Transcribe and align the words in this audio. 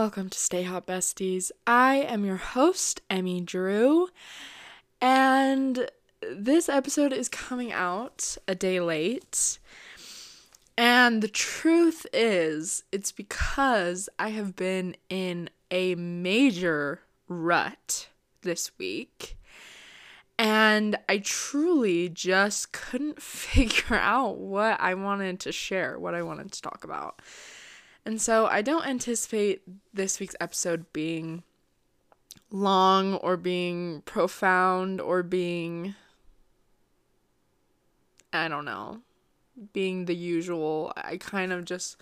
Welcome 0.00 0.30
to 0.30 0.38
Stay 0.38 0.62
Hot 0.62 0.86
Besties. 0.86 1.50
I 1.66 1.96
am 1.96 2.24
your 2.24 2.38
host, 2.38 3.02
Emmy 3.10 3.42
Drew, 3.42 4.08
and 4.98 5.90
this 6.22 6.70
episode 6.70 7.12
is 7.12 7.28
coming 7.28 7.70
out 7.70 8.38
a 8.48 8.54
day 8.54 8.80
late. 8.80 9.58
And 10.78 11.20
the 11.20 11.28
truth 11.28 12.06
is, 12.14 12.82
it's 12.90 13.12
because 13.12 14.08
I 14.18 14.30
have 14.30 14.56
been 14.56 14.96
in 15.10 15.50
a 15.70 15.94
major 15.96 17.02
rut 17.28 18.08
this 18.40 18.70
week. 18.78 19.36
And 20.38 20.96
I 21.10 21.18
truly 21.18 22.08
just 22.08 22.72
couldn't 22.72 23.20
figure 23.22 23.96
out 23.96 24.38
what 24.38 24.80
I 24.80 24.94
wanted 24.94 25.40
to 25.40 25.52
share, 25.52 25.98
what 25.98 26.14
I 26.14 26.22
wanted 26.22 26.52
to 26.52 26.62
talk 26.62 26.84
about. 26.84 27.20
And 28.04 28.20
so 28.20 28.46
I 28.46 28.62
don't 28.62 28.86
anticipate 28.86 29.62
this 29.92 30.18
week's 30.20 30.36
episode 30.40 30.92
being 30.92 31.42
long 32.50 33.14
or 33.14 33.36
being 33.36 34.02
profound 34.02 35.00
or 35.00 35.22
being, 35.22 35.94
I 38.32 38.48
don't 38.48 38.64
know, 38.64 39.00
being 39.72 40.06
the 40.06 40.14
usual. 40.14 40.92
I 40.96 41.16
kind 41.18 41.52
of 41.52 41.64
just 41.64 41.96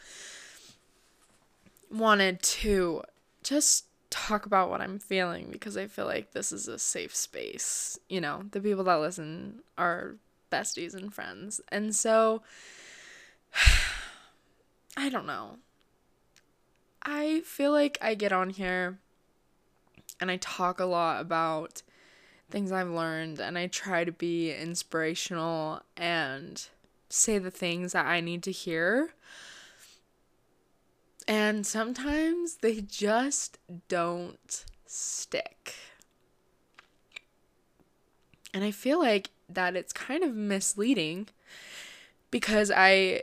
wanted 1.90 2.42
to 2.42 3.02
just 3.42 3.86
talk 4.10 4.46
about 4.46 4.70
what 4.70 4.80
I'm 4.80 4.98
feeling 4.98 5.48
because 5.50 5.76
I 5.76 5.86
feel 5.86 6.06
like 6.06 6.32
this 6.32 6.52
is 6.52 6.68
a 6.68 6.78
safe 6.78 7.14
space. 7.14 7.98
You 8.08 8.20
know, 8.20 8.44
the 8.50 8.60
people 8.60 8.84
that 8.84 9.00
listen 9.00 9.60
are 9.76 10.16
besties 10.50 10.94
and 10.94 11.12
friends. 11.12 11.60
And 11.68 11.94
so, 11.94 12.42
I 14.96 15.08
don't 15.08 15.26
know. 15.26 15.58
I 17.02 17.40
feel 17.40 17.72
like 17.72 17.98
I 18.00 18.14
get 18.14 18.32
on 18.32 18.50
here 18.50 18.98
and 20.20 20.30
I 20.30 20.36
talk 20.36 20.80
a 20.80 20.84
lot 20.84 21.20
about 21.20 21.82
things 22.50 22.72
I've 22.72 22.90
learned 22.90 23.40
and 23.40 23.58
I 23.58 23.66
try 23.66 24.04
to 24.04 24.12
be 24.12 24.52
inspirational 24.52 25.82
and 25.96 26.66
say 27.08 27.38
the 27.38 27.50
things 27.50 27.92
that 27.92 28.06
I 28.06 28.20
need 28.20 28.42
to 28.44 28.52
hear. 28.52 29.10
And 31.26 31.66
sometimes 31.66 32.56
they 32.56 32.80
just 32.80 33.58
don't 33.88 34.64
stick. 34.86 35.74
And 38.54 38.64
I 38.64 38.70
feel 38.70 38.98
like 38.98 39.30
that 39.48 39.76
it's 39.76 39.92
kind 39.92 40.24
of 40.24 40.34
misleading 40.34 41.28
because 42.30 42.70
I 42.74 43.22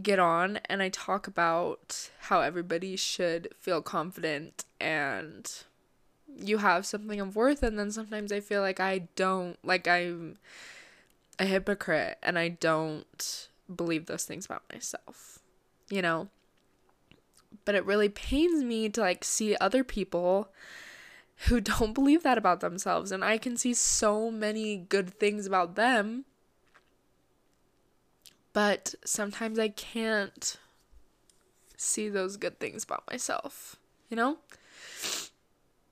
get 0.00 0.18
on 0.18 0.58
and 0.66 0.82
I 0.82 0.88
talk 0.88 1.26
about 1.26 2.10
how 2.20 2.40
everybody 2.40 2.96
should 2.96 3.48
feel 3.58 3.82
confident 3.82 4.64
and 4.80 5.50
you 6.34 6.58
have 6.58 6.86
something 6.86 7.20
of 7.20 7.36
worth 7.36 7.62
and 7.62 7.78
then 7.78 7.90
sometimes 7.90 8.32
I 8.32 8.40
feel 8.40 8.62
like 8.62 8.80
I 8.80 9.08
don't 9.16 9.58
like 9.64 9.86
I'm 9.86 10.38
a 11.38 11.44
hypocrite 11.44 12.18
and 12.22 12.38
I 12.38 12.48
don't 12.48 13.48
believe 13.74 14.06
those 14.06 14.24
things 14.24 14.46
about 14.46 14.62
myself. 14.72 15.40
You 15.90 16.00
know? 16.00 16.28
But 17.64 17.74
it 17.74 17.84
really 17.84 18.08
pains 18.08 18.64
me 18.64 18.88
to 18.88 19.00
like 19.00 19.24
see 19.24 19.56
other 19.56 19.84
people 19.84 20.48
who 21.48 21.60
don't 21.60 21.92
believe 21.92 22.22
that 22.22 22.38
about 22.38 22.60
themselves 22.60 23.12
and 23.12 23.22
I 23.22 23.36
can 23.36 23.58
see 23.58 23.74
so 23.74 24.30
many 24.30 24.76
good 24.76 25.12
things 25.12 25.46
about 25.46 25.74
them 25.74 26.24
but 28.52 28.94
sometimes 29.04 29.58
I 29.58 29.68
can't 29.68 30.56
see 31.76 32.08
those 32.08 32.36
good 32.36 32.60
things 32.60 32.84
about 32.84 33.04
myself, 33.10 33.76
you 34.08 34.16
know? 34.16 34.38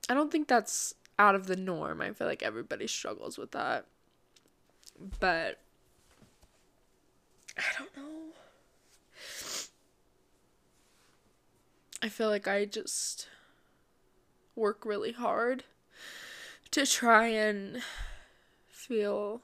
I 0.09 0.13
don't 0.13 0.31
think 0.31 0.47
that's 0.47 0.95
out 1.17 1.35
of 1.35 1.47
the 1.47 1.55
norm. 1.55 2.01
I 2.01 2.11
feel 2.11 2.27
like 2.27 2.43
everybody 2.43 2.87
struggles 2.87 3.37
with 3.37 3.51
that. 3.51 3.85
But 5.19 5.59
I 7.57 7.63
don't 7.77 7.95
know. 7.97 8.33
I 12.03 12.09
feel 12.09 12.29
like 12.29 12.47
I 12.47 12.65
just 12.65 13.27
work 14.55 14.85
really 14.85 15.11
hard 15.11 15.63
to 16.71 16.85
try 16.85 17.27
and 17.27 17.83
feel 18.67 19.41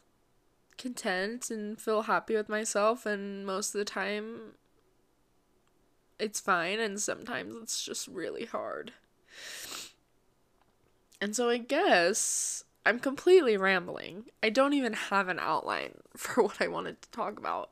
content 0.77 1.49
and 1.49 1.79
feel 1.79 2.03
happy 2.03 2.35
with 2.35 2.49
myself 2.49 3.05
and 3.05 3.45
most 3.45 3.73
of 3.73 3.79
the 3.79 3.85
time 3.85 4.53
it's 6.19 6.39
fine 6.39 6.79
and 6.79 6.99
sometimes 6.99 7.55
it's 7.61 7.83
just 7.83 8.07
really 8.07 8.45
hard. 8.45 8.93
And 11.21 11.35
so 11.35 11.49
I 11.49 11.57
guess 11.57 12.63
I'm 12.85 12.99
completely 12.99 13.57
rambling. 13.57 14.25
I 14.41 14.49
don't 14.49 14.73
even 14.73 14.93
have 14.93 15.27
an 15.27 15.39
outline 15.39 15.95
for 16.15 16.43
what 16.43 16.61
I 16.61 16.67
wanted 16.67 17.01
to 17.01 17.11
talk 17.11 17.37
about. 17.37 17.69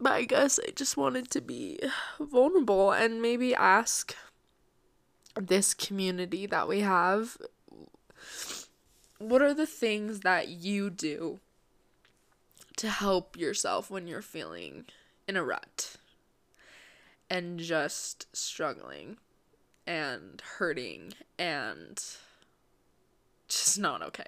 But 0.00 0.12
I 0.12 0.24
guess 0.24 0.58
I 0.58 0.72
just 0.72 0.96
wanted 0.96 1.30
to 1.30 1.40
be 1.40 1.78
vulnerable 2.18 2.90
and 2.90 3.22
maybe 3.22 3.54
ask 3.54 4.16
this 5.40 5.74
community 5.74 6.46
that 6.46 6.66
we 6.66 6.80
have 6.80 7.36
what 9.28 9.42
are 9.42 9.54
the 9.54 9.66
things 9.66 10.20
that 10.20 10.48
you 10.48 10.90
do 10.90 11.40
to 12.76 12.88
help 12.88 13.36
yourself 13.36 13.90
when 13.90 14.06
you're 14.06 14.22
feeling 14.22 14.86
in 15.28 15.36
a 15.36 15.44
rut 15.44 15.96
and 17.30 17.58
just 17.58 18.26
struggling 18.34 19.16
and 19.86 20.42
hurting 20.58 21.14
and 21.38 22.02
just 23.48 23.78
not 23.78 24.02
okay? 24.02 24.26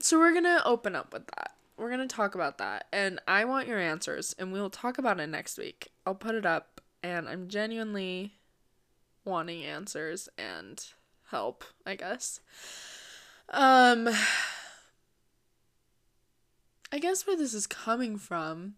So, 0.00 0.18
we're 0.18 0.34
gonna 0.34 0.62
open 0.64 0.94
up 0.94 1.12
with 1.12 1.26
that. 1.36 1.54
We're 1.76 1.90
gonna 1.90 2.08
talk 2.08 2.34
about 2.34 2.58
that, 2.58 2.86
and 2.92 3.20
I 3.28 3.44
want 3.44 3.68
your 3.68 3.78
answers, 3.78 4.34
and 4.38 4.52
we'll 4.52 4.70
talk 4.70 4.98
about 4.98 5.20
it 5.20 5.28
next 5.28 5.58
week. 5.58 5.90
I'll 6.06 6.14
put 6.14 6.34
it 6.34 6.46
up, 6.46 6.80
and 7.02 7.28
I'm 7.28 7.48
genuinely 7.48 8.34
wanting 9.24 9.64
answers 9.64 10.28
and 10.38 10.84
help, 11.30 11.64
I 11.86 11.94
guess. 11.94 12.40
Um 13.50 14.08
I 16.90 16.98
guess 16.98 17.26
where 17.26 17.36
this 17.36 17.54
is 17.54 17.66
coming 17.66 18.16
from 18.16 18.74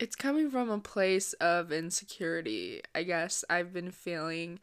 it's 0.00 0.16
coming 0.16 0.50
from 0.50 0.70
a 0.70 0.78
place 0.78 1.34
of 1.34 1.70
insecurity. 1.70 2.80
I 2.94 3.02
guess 3.02 3.44
I've 3.50 3.72
been 3.72 3.90
feeling, 3.90 4.58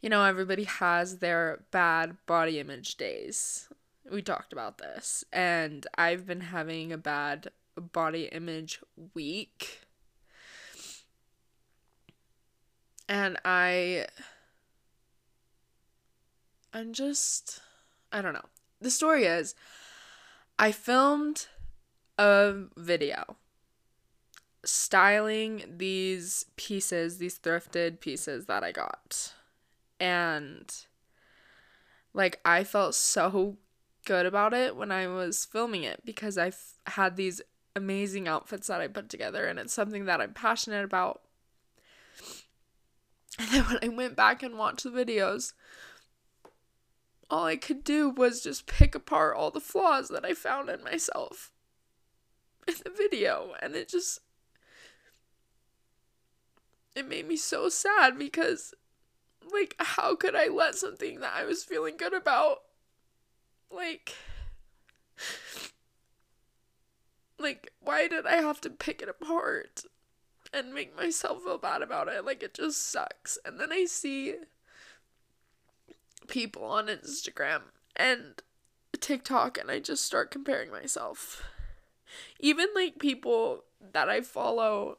you 0.00 0.08
know, 0.08 0.24
everybody 0.24 0.62
has 0.62 1.18
their 1.18 1.64
bad 1.72 2.16
body 2.26 2.60
image 2.60 2.94
days. 2.94 3.68
We 4.10 4.22
talked 4.22 4.52
about 4.52 4.78
this. 4.78 5.24
And 5.32 5.84
I've 5.98 6.24
been 6.24 6.40
having 6.40 6.92
a 6.92 6.98
bad 6.98 7.50
body 7.76 8.28
image 8.30 8.80
week. 9.12 9.80
And 13.08 13.36
I 13.44 14.06
I'm 16.76 16.92
just 16.92 17.60
I 18.12 18.20
don't 18.20 18.34
know. 18.34 18.44
The 18.82 18.90
story 18.90 19.24
is 19.24 19.54
I 20.58 20.72
filmed 20.72 21.46
a 22.18 22.64
video 22.76 23.36
styling 24.62 25.64
these 25.78 26.44
pieces, 26.56 27.16
these 27.16 27.38
thrifted 27.38 28.00
pieces 28.00 28.44
that 28.44 28.62
I 28.62 28.72
got. 28.72 29.32
And 29.98 30.70
like 32.12 32.40
I 32.44 32.62
felt 32.62 32.94
so 32.94 33.56
good 34.04 34.26
about 34.26 34.52
it 34.52 34.76
when 34.76 34.92
I 34.92 35.06
was 35.06 35.46
filming 35.46 35.82
it 35.82 36.02
because 36.04 36.36
I 36.36 36.52
had 36.88 37.16
these 37.16 37.40
amazing 37.74 38.28
outfits 38.28 38.66
that 38.66 38.82
I 38.82 38.88
put 38.88 39.08
together 39.08 39.46
and 39.46 39.58
it's 39.58 39.72
something 39.72 40.04
that 40.04 40.20
I'm 40.20 40.34
passionate 40.34 40.84
about. 40.84 41.22
And 43.38 43.48
then 43.48 43.64
when 43.64 43.78
I 43.82 43.88
went 43.88 44.14
back 44.14 44.42
and 44.42 44.58
watched 44.58 44.84
the 44.84 44.90
videos, 44.90 45.52
all 47.30 47.44
I 47.44 47.56
could 47.56 47.82
do 47.82 48.08
was 48.08 48.42
just 48.42 48.66
pick 48.66 48.94
apart 48.94 49.36
all 49.36 49.50
the 49.50 49.60
flaws 49.60 50.08
that 50.08 50.24
I 50.24 50.34
found 50.34 50.68
in 50.68 50.84
myself 50.84 51.52
in 52.68 52.74
the 52.84 52.90
video. 52.90 53.54
And 53.60 53.74
it 53.74 53.88
just. 53.88 54.20
It 56.94 57.08
made 57.08 57.28
me 57.28 57.36
so 57.36 57.68
sad 57.68 58.18
because, 58.18 58.72
like, 59.52 59.76
how 59.78 60.16
could 60.16 60.34
I 60.34 60.48
let 60.48 60.76
something 60.76 61.20
that 61.20 61.34
I 61.36 61.44
was 61.44 61.62
feeling 61.62 61.96
good 61.96 62.14
about, 62.14 62.58
like. 63.70 64.14
Like, 67.38 67.72
why 67.80 68.08
did 68.08 68.26
I 68.26 68.36
have 68.36 68.62
to 68.62 68.70
pick 68.70 69.02
it 69.02 69.10
apart 69.10 69.82
and 70.54 70.72
make 70.72 70.96
myself 70.96 71.42
feel 71.42 71.58
bad 71.58 71.82
about 71.82 72.08
it? 72.08 72.24
Like, 72.24 72.42
it 72.42 72.54
just 72.54 72.90
sucks. 72.90 73.36
And 73.44 73.60
then 73.60 73.72
I 73.72 73.84
see 73.84 74.36
people 76.28 76.64
on 76.64 76.86
Instagram 76.86 77.62
and 77.94 78.42
TikTok 79.00 79.58
and 79.58 79.70
I 79.70 79.80
just 79.80 80.04
start 80.04 80.30
comparing 80.30 80.70
myself. 80.70 81.42
even 82.40 82.68
like 82.74 82.98
people 82.98 83.64
that 83.92 84.08
I 84.08 84.20
follow 84.20 84.98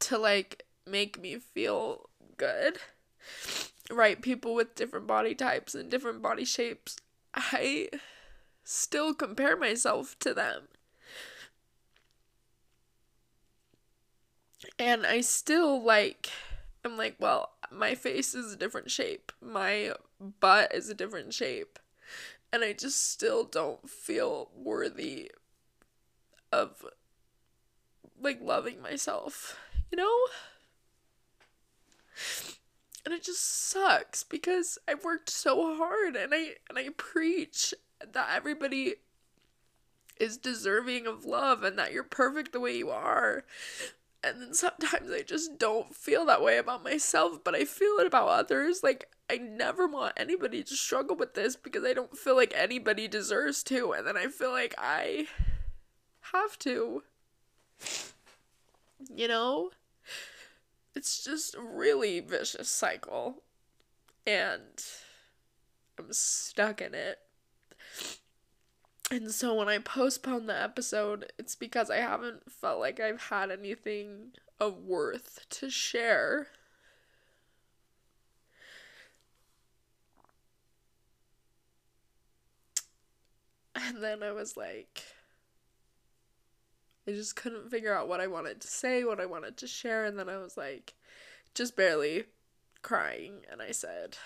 to 0.00 0.18
like 0.18 0.64
make 0.86 1.20
me 1.20 1.36
feel 1.38 2.08
good. 2.36 2.78
Right, 3.90 4.22
people 4.22 4.54
with 4.54 4.76
different 4.76 5.06
body 5.08 5.34
types 5.34 5.74
and 5.74 5.90
different 5.90 6.22
body 6.22 6.44
shapes. 6.44 6.96
I 7.34 7.88
still 8.62 9.14
compare 9.14 9.56
myself 9.56 10.16
to 10.20 10.32
them. 10.32 10.68
And 14.78 15.06
I 15.06 15.22
still 15.22 15.82
like 15.82 16.30
I'm 16.84 16.96
like, 16.96 17.16
well, 17.18 17.50
my 17.70 17.94
face 17.94 18.34
is 18.34 18.52
a 18.52 18.56
different 18.56 18.90
shape. 18.90 19.32
My 19.40 19.92
butt 20.40 20.74
is 20.74 20.88
a 20.88 20.94
different 20.94 21.32
shape. 21.34 21.78
And 22.52 22.64
I 22.64 22.72
just 22.72 23.10
still 23.10 23.44
don't 23.44 23.88
feel 23.88 24.50
worthy 24.56 25.30
of 26.52 26.84
like 28.20 28.40
loving 28.42 28.82
myself, 28.82 29.58
you 29.90 29.96
know? 29.96 30.16
And 33.04 33.14
it 33.14 33.22
just 33.22 33.42
sucks 33.42 34.24
because 34.24 34.78
I've 34.86 35.04
worked 35.04 35.30
so 35.30 35.76
hard 35.76 36.16
and 36.16 36.34
I 36.34 36.56
and 36.68 36.78
I 36.78 36.88
preach 36.96 37.72
that 38.12 38.28
everybody 38.34 38.96
is 40.18 40.36
deserving 40.36 41.06
of 41.06 41.24
love 41.24 41.62
and 41.62 41.78
that 41.78 41.92
you're 41.92 42.04
perfect 42.04 42.52
the 42.52 42.60
way 42.60 42.76
you 42.76 42.90
are. 42.90 43.44
And 44.22 44.42
then 44.42 44.54
sometimes 44.54 45.10
I 45.10 45.22
just 45.22 45.58
don't 45.58 45.94
feel 45.94 46.26
that 46.26 46.42
way 46.42 46.58
about 46.58 46.84
myself, 46.84 47.42
but 47.42 47.54
I 47.54 47.64
feel 47.64 47.96
it 47.98 48.06
about 48.06 48.28
others. 48.28 48.82
Like, 48.82 49.08
I 49.30 49.38
never 49.38 49.86
want 49.86 50.12
anybody 50.16 50.62
to 50.62 50.76
struggle 50.76 51.16
with 51.16 51.34
this 51.34 51.56
because 51.56 51.84
I 51.84 51.94
don't 51.94 52.16
feel 52.16 52.36
like 52.36 52.52
anybody 52.54 53.08
deserves 53.08 53.62
to. 53.64 53.92
And 53.92 54.06
then 54.06 54.18
I 54.18 54.26
feel 54.26 54.50
like 54.50 54.74
I 54.76 55.26
have 56.32 56.58
to. 56.60 57.02
You 59.14 59.28
know? 59.28 59.70
It's 60.94 61.24
just 61.24 61.54
a 61.54 61.62
really 61.62 62.20
vicious 62.20 62.68
cycle. 62.68 63.42
And 64.26 64.84
I'm 65.98 66.12
stuck 66.12 66.82
in 66.82 66.94
it. 66.94 67.20
And 69.10 69.32
so 69.32 69.54
when 69.54 69.68
I 69.68 69.78
postpone 69.78 70.46
the 70.46 70.60
episode, 70.60 71.32
it's 71.36 71.56
because 71.56 71.90
I 71.90 71.96
haven't 71.96 72.50
felt 72.50 72.78
like 72.78 73.00
I've 73.00 73.22
had 73.22 73.50
anything 73.50 74.32
of 74.60 74.84
worth 74.84 75.46
to 75.50 75.68
share. 75.68 76.46
And 83.74 84.02
then 84.02 84.22
I 84.22 84.30
was 84.30 84.56
like, 84.56 85.02
I 87.08 87.12
just 87.12 87.34
couldn't 87.34 87.70
figure 87.70 87.92
out 87.92 88.08
what 88.08 88.20
I 88.20 88.28
wanted 88.28 88.60
to 88.60 88.68
say, 88.68 89.02
what 89.02 89.20
I 89.20 89.26
wanted 89.26 89.56
to 89.56 89.66
share. 89.66 90.04
And 90.04 90.16
then 90.16 90.28
I 90.28 90.36
was 90.36 90.56
like, 90.56 90.94
just 91.54 91.76
barely 91.76 92.26
crying. 92.82 93.40
And 93.50 93.60
I 93.60 93.72
said, 93.72 94.16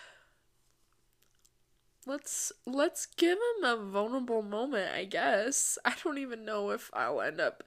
let's 2.06 2.52
let's 2.66 3.06
give 3.06 3.38
him 3.38 3.64
a 3.64 3.76
vulnerable 3.76 4.42
moment 4.42 4.90
i 4.94 5.04
guess. 5.04 5.78
I 5.84 5.94
don't 6.02 6.18
even 6.18 6.44
know 6.44 6.70
if 6.70 6.90
i'll 6.92 7.20
end 7.20 7.40
up 7.40 7.64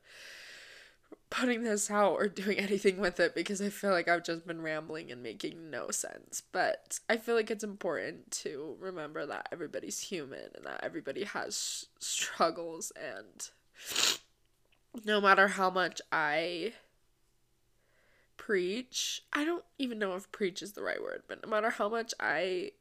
putting 1.29 1.63
this 1.63 1.91
out 1.91 2.13
or 2.13 2.27
doing 2.27 2.57
anything 2.57 2.97
with 2.99 3.19
it 3.19 3.35
because 3.35 3.61
i 3.61 3.69
feel 3.69 3.91
like 3.91 4.07
i've 4.07 4.23
just 4.23 4.47
been 4.47 4.61
rambling 4.61 5.11
and 5.11 5.23
making 5.23 5.69
no 5.69 5.91
sense. 5.91 6.41
But 6.51 6.99
i 7.09 7.17
feel 7.17 7.35
like 7.35 7.51
it's 7.51 7.63
important 7.63 8.31
to 8.43 8.75
remember 8.79 9.25
that 9.25 9.49
everybody's 9.51 9.99
human 9.99 10.49
and 10.55 10.65
that 10.65 10.83
everybody 10.83 11.23
has 11.23 11.87
struggles. 11.99 12.91
And 12.95 13.49
no 15.05 15.21
matter 15.21 15.47
how 15.47 15.69
much 15.69 16.01
i 16.11 16.73
preach 18.37 19.23
i 19.33 19.43
don't 19.43 19.65
even 19.77 19.99
know 19.99 20.15
if 20.15 20.31
preach 20.31 20.61
is 20.61 20.73
the 20.73 20.83
right 20.83 21.01
word 21.01 21.23
but 21.27 21.43
no 21.43 21.49
matter 21.49 21.69
how 21.69 21.89
much 21.89 22.13
i 22.19 22.71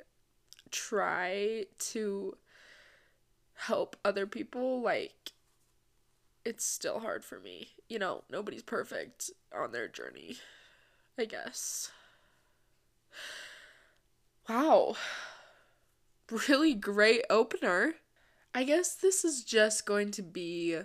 try 0.70 1.66
to 1.78 2.36
help 3.54 3.96
other 4.04 4.26
people, 4.26 4.80
like, 4.80 5.32
it's 6.44 6.64
still 6.64 7.00
hard 7.00 7.24
for 7.24 7.40
me. 7.40 7.68
You 7.88 7.98
know, 7.98 8.24
nobody's 8.30 8.62
perfect 8.62 9.30
on 9.54 9.72
their 9.72 9.88
journey, 9.88 10.36
I 11.18 11.24
guess. 11.24 11.90
Wow. 14.48 14.96
Really 16.48 16.74
great 16.74 17.22
opener. 17.30 17.94
I 18.54 18.64
guess 18.64 18.94
this 18.94 19.24
is 19.24 19.44
just 19.44 19.86
going 19.86 20.10
to 20.12 20.22
be 20.22 20.78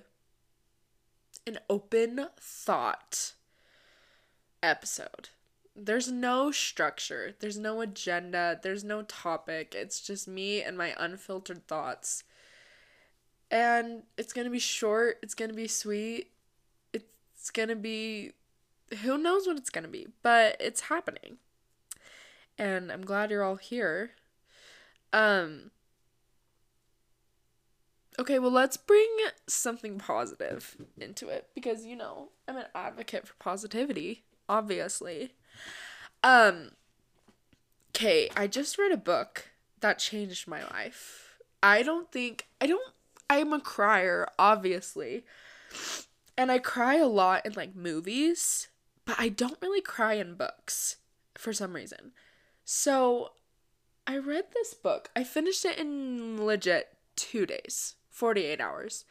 an 1.48 1.60
open 1.70 2.28
thought 2.40 3.34
episode 4.62 5.30
there's 5.76 6.12
no 6.12 6.52
structure, 6.52 7.34
there's 7.40 7.58
no 7.58 7.82
agenda, 7.82 8.60
there's 8.62 8.84
no 8.84 9.04
topic. 9.04 9.74
It's 9.76 10.02
just 10.02 10.28
me 10.28 10.62
and 10.62 10.78
my 10.78 10.94
unfiltered 10.98 11.68
thoughts. 11.68 12.24
And 13.50 14.04
it's 14.18 14.34
going 14.34 14.46
to 14.46 14.52
be 14.52 14.60
short, 14.60 15.20
it's 15.22 15.34
going 15.34 15.50
to 15.50 15.56
be 15.56 15.68
sweet. 15.68 16.32
It's 16.94 17.50
going 17.50 17.70
to 17.70 17.76
be 17.76 18.34
who 19.02 19.18
knows 19.18 19.48
what 19.48 19.58
it's 19.58 19.70
going 19.70 19.86
to 19.86 19.90
be, 19.90 20.08
but 20.22 20.58
it's 20.60 20.82
happening. 20.82 21.38
And 22.58 22.92
I'm 22.92 23.04
glad 23.04 23.32
you're 23.32 23.44
all 23.44 23.56
here. 23.56 24.12
Um 25.14 25.72
Okay, 28.20 28.40
well, 28.40 28.52
let's 28.52 28.76
bring 28.76 29.10
something 29.48 29.98
positive 29.98 30.76
into 31.00 31.30
it 31.30 31.48
because 31.56 31.86
you 31.86 31.96
know, 31.96 32.30
I'm 32.48 32.58
an 32.58 32.66
advocate 32.76 33.26
for 33.28 33.34
positivity, 33.36 34.26
obviously. 34.50 35.34
Um 36.24 36.72
okay, 37.90 38.30
I 38.36 38.48
just 38.48 38.78
read 38.78 38.92
a 38.92 38.98
book 38.98 39.50
that 39.82 40.00
changed 40.00 40.48
my 40.48 40.64
life. 40.64 41.38
I 41.62 41.84
don't 41.84 42.12
think 42.12 42.48
I 42.60 42.68
don't 42.68 42.94
I'm 43.30 43.54
a 43.54 43.62
crier, 43.62 44.28
obviously. 44.38 45.24
And 46.38 46.52
I 46.52 46.60
cry 46.60 46.96
a 46.96 47.08
lot 47.08 47.46
in 47.46 47.54
like 47.54 47.76
movies, 47.76 48.68
but 49.06 49.16
I 49.20 49.30
don't 49.30 49.58
really 49.62 49.82
cry 49.82 50.14
in 50.16 50.36
books 50.36 50.98
for 51.36 51.54
some 51.54 51.74
reason. 51.74 52.12
So 52.66 53.32
I 54.06 54.18
read 54.18 54.46
this 54.54 54.74
book. 54.74 55.10
I 55.16 55.24
finished 55.24 55.64
it 55.64 55.78
in 55.78 56.44
legit 56.44 56.90
2 57.16 57.46
days, 57.46 57.96
48 58.10 58.60
hours. 58.60 59.06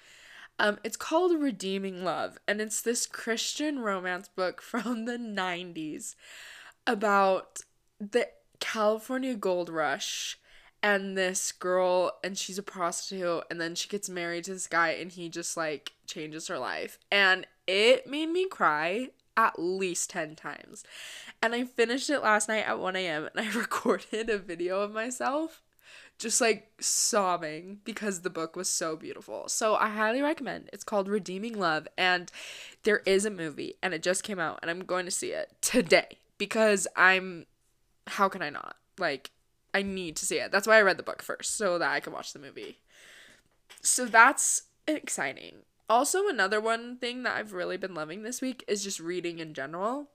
Um, 0.58 0.78
it's 0.84 0.96
called 0.96 1.40
Redeeming 1.40 2.04
Love, 2.04 2.38
and 2.46 2.60
it's 2.60 2.82
this 2.82 3.06
Christian 3.06 3.78
romance 3.78 4.28
book 4.28 4.60
from 4.62 5.06
the 5.06 5.16
90s 5.16 6.14
about 6.86 7.60
the 7.98 8.28
California 8.60 9.34
gold 9.34 9.68
rush 9.68 10.38
and 10.82 11.16
this 11.16 11.52
girl 11.52 12.18
and 12.24 12.38
she's 12.38 12.58
a 12.58 12.62
prostitute 12.62 13.44
and 13.50 13.60
then 13.60 13.74
she 13.74 13.88
gets 13.88 14.08
married 14.08 14.44
to 14.44 14.54
this 14.54 14.66
guy 14.66 14.90
and 14.90 15.12
he 15.12 15.28
just 15.28 15.56
like 15.56 15.92
changes 16.06 16.48
her 16.48 16.58
life. 16.58 16.98
And 17.10 17.46
it 17.66 18.06
made 18.06 18.30
me 18.30 18.48
cry 18.48 19.08
at 19.36 19.58
least 19.58 20.10
10 20.10 20.36
times. 20.36 20.84
And 21.42 21.54
i 21.54 21.64
finished 21.64 22.10
it 22.10 22.20
last 22.20 22.48
night 22.48 22.66
at 22.66 22.78
1 22.78 22.96
a.m 22.96 23.28
and 23.34 23.46
i 23.46 23.52
recorded 23.58 24.28
a 24.28 24.38
video 24.38 24.80
of 24.80 24.92
myself 24.92 25.62
just 26.18 26.40
like 26.40 26.70
sobbing 26.78 27.78
because 27.82 28.20
the 28.20 28.28
book 28.28 28.54
was 28.54 28.68
so 28.68 28.94
beautiful. 28.96 29.48
So 29.48 29.74
i 29.76 29.88
highly 29.88 30.22
recommend. 30.22 30.70
It's 30.72 30.84
called 30.84 31.08
redeeming 31.08 31.58
love 31.58 31.88
and 31.96 32.30
there 32.82 33.02
is 33.06 33.24
a 33.24 33.30
movie 33.30 33.74
and 33.82 33.92
it 33.94 34.02
just 34.02 34.22
came 34.22 34.38
out 34.38 34.58
and 34.62 34.70
i'm 34.70 34.84
going 34.84 35.04
to 35.04 35.10
see 35.10 35.32
it 35.32 35.52
today 35.60 36.18
because 36.40 36.88
I'm 36.96 37.44
how 38.08 38.28
can 38.28 38.42
I 38.42 38.50
not? 38.50 38.74
Like 38.98 39.30
I 39.72 39.82
need 39.82 40.16
to 40.16 40.26
see 40.26 40.40
it. 40.40 40.50
That's 40.50 40.66
why 40.66 40.78
I 40.78 40.82
read 40.82 40.96
the 40.96 41.04
book 41.04 41.22
first 41.22 41.56
so 41.56 41.78
that 41.78 41.92
I 41.92 42.00
can 42.00 42.12
watch 42.12 42.32
the 42.32 42.40
movie. 42.40 42.78
So 43.82 44.06
that's 44.06 44.62
exciting. 44.88 45.58
Also 45.88 46.28
another 46.28 46.60
one 46.60 46.96
thing 46.96 47.22
that 47.22 47.36
I've 47.36 47.52
really 47.52 47.76
been 47.76 47.94
loving 47.94 48.22
this 48.22 48.40
week 48.40 48.64
is 48.66 48.82
just 48.82 48.98
reading 48.98 49.38
in 49.38 49.54
general. 49.54 50.08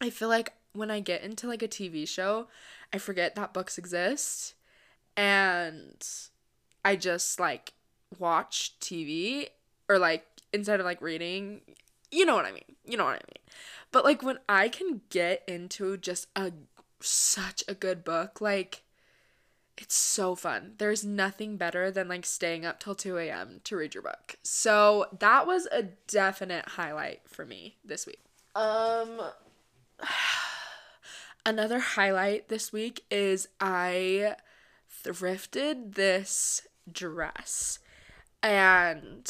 I 0.00 0.10
feel 0.10 0.28
like 0.28 0.52
when 0.72 0.90
I 0.90 0.98
get 0.98 1.22
into 1.22 1.46
like 1.46 1.62
a 1.62 1.68
TV 1.68 2.06
show, 2.06 2.48
I 2.92 2.98
forget 2.98 3.36
that 3.36 3.54
books 3.54 3.78
exist 3.78 4.54
and 5.16 6.04
I 6.84 6.96
just 6.96 7.38
like 7.38 7.74
watch 8.18 8.74
TV 8.80 9.48
or 9.88 9.98
like 9.98 10.26
instead 10.52 10.80
of 10.80 10.86
like 10.86 11.00
reading, 11.00 11.60
you 12.10 12.26
know 12.26 12.34
what 12.34 12.44
I 12.44 12.52
mean. 12.52 12.73
You 12.84 12.96
know 12.96 13.04
what 13.04 13.10
I 13.10 13.26
mean. 13.26 13.44
But 13.92 14.04
like 14.04 14.22
when 14.22 14.38
I 14.48 14.68
can 14.68 15.02
get 15.10 15.42
into 15.46 15.96
just 15.96 16.26
a 16.36 16.52
such 17.00 17.62
a 17.68 17.74
good 17.74 18.04
book, 18.04 18.40
like 18.40 18.82
it's 19.76 19.94
so 19.94 20.34
fun. 20.34 20.74
There's 20.78 21.04
nothing 21.04 21.56
better 21.56 21.90
than 21.90 22.08
like 22.08 22.24
staying 22.24 22.64
up 22.64 22.80
till 22.80 22.94
2 22.94 23.18
a.m. 23.18 23.60
to 23.64 23.76
read 23.76 23.94
your 23.94 24.02
book. 24.02 24.36
So 24.42 25.06
that 25.18 25.46
was 25.46 25.66
a 25.72 25.82
definite 25.82 26.70
highlight 26.70 27.22
for 27.26 27.44
me 27.44 27.76
this 27.84 28.06
week. 28.06 28.20
Um 28.54 29.20
another 31.46 31.78
highlight 31.80 32.48
this 32.48 32.72
week 32.72 33.04
is 33.10 33.48
I 33.60 34.36
thrifted 35.04 35.94
this 35.94 36.62
dress 36.90 37.78
and 38.42 39.28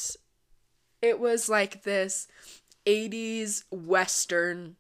it 1.01 1.19
was 1.21 1.49
like 1.49 1.85
this 1.85 2.29
80s 2.87 3.65
western 3.71 4.77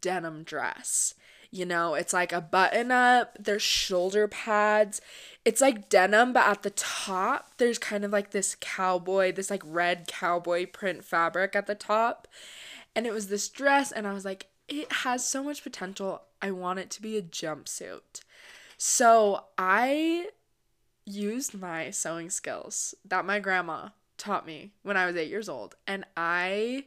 denim 0.00 0.42
dress. 0.42 1.14
You 1.52 1.66
know, 1.66 1.94
it's 1.94 2.12
like 2.12 2.32
a 2.32 2.40
button 2.40 2.92
up, 2.92 3.36
there's 3.40 3.62
shoulder 3.62 4.28
pads. 4.28 5.00
It's 5.44 5.60
like 5.60 5.88
denim, 5.88 6.32
but 6.32 6.46
at 6.46 6.62
the 6.62 6.70
top, 6.70 7.56
there's 7.58 7.78
kind 7.78 8.04
of 8.04 8.12
like 8.12 8.30
this 8.30 8.56
cowboy, 8.60 9.32
this 9.32 9.50
like 9.50 9.62
red 9.66 10.06
cowboy 10.06 10.66
print 10.66 11.04
fabric 11.04 11.56
at 11.56 11.66
the 11.66 11.74
top. 11.74 12.28
And 12.94 13.04
it 13.04 13.12
was 13.12 13.28
this 13.28 13.48
dress, 13.48 13.90
and 13.90 14.06
I 14.06 14.12
was 14.12 14.24
like, 14.24 14.46
it 14.68 14.92
has 14.92 15.26
so 15.26 15.42
much 15.42 15.64
potential. 15.64 16.22
I 16.40 16.52
want 16.52 16.78
it 16.78 16.90
to 16.90 17.02
be 17.02 17.16
a 17.16 17.22
jumpsuit. 17.22 18.22
So 18.76 19.44
I 19.58 20.28
used 21.04 21.58
my 21.58 21.90
sewing 21.90 22.30
skills 22.30 22.94
that 23.04 23.26
my 23.26 23.40
grandma 23.40 23.88
taught 24.16 24.46
me 24.46 24.72
when 24.82 24.96
I 24.96 25.06
was 25.06 25.16
eight 25.16 25.28
years 25.28 25.48
old. 25.48 25.74
And 25.86 26.04
I 26.16 26.84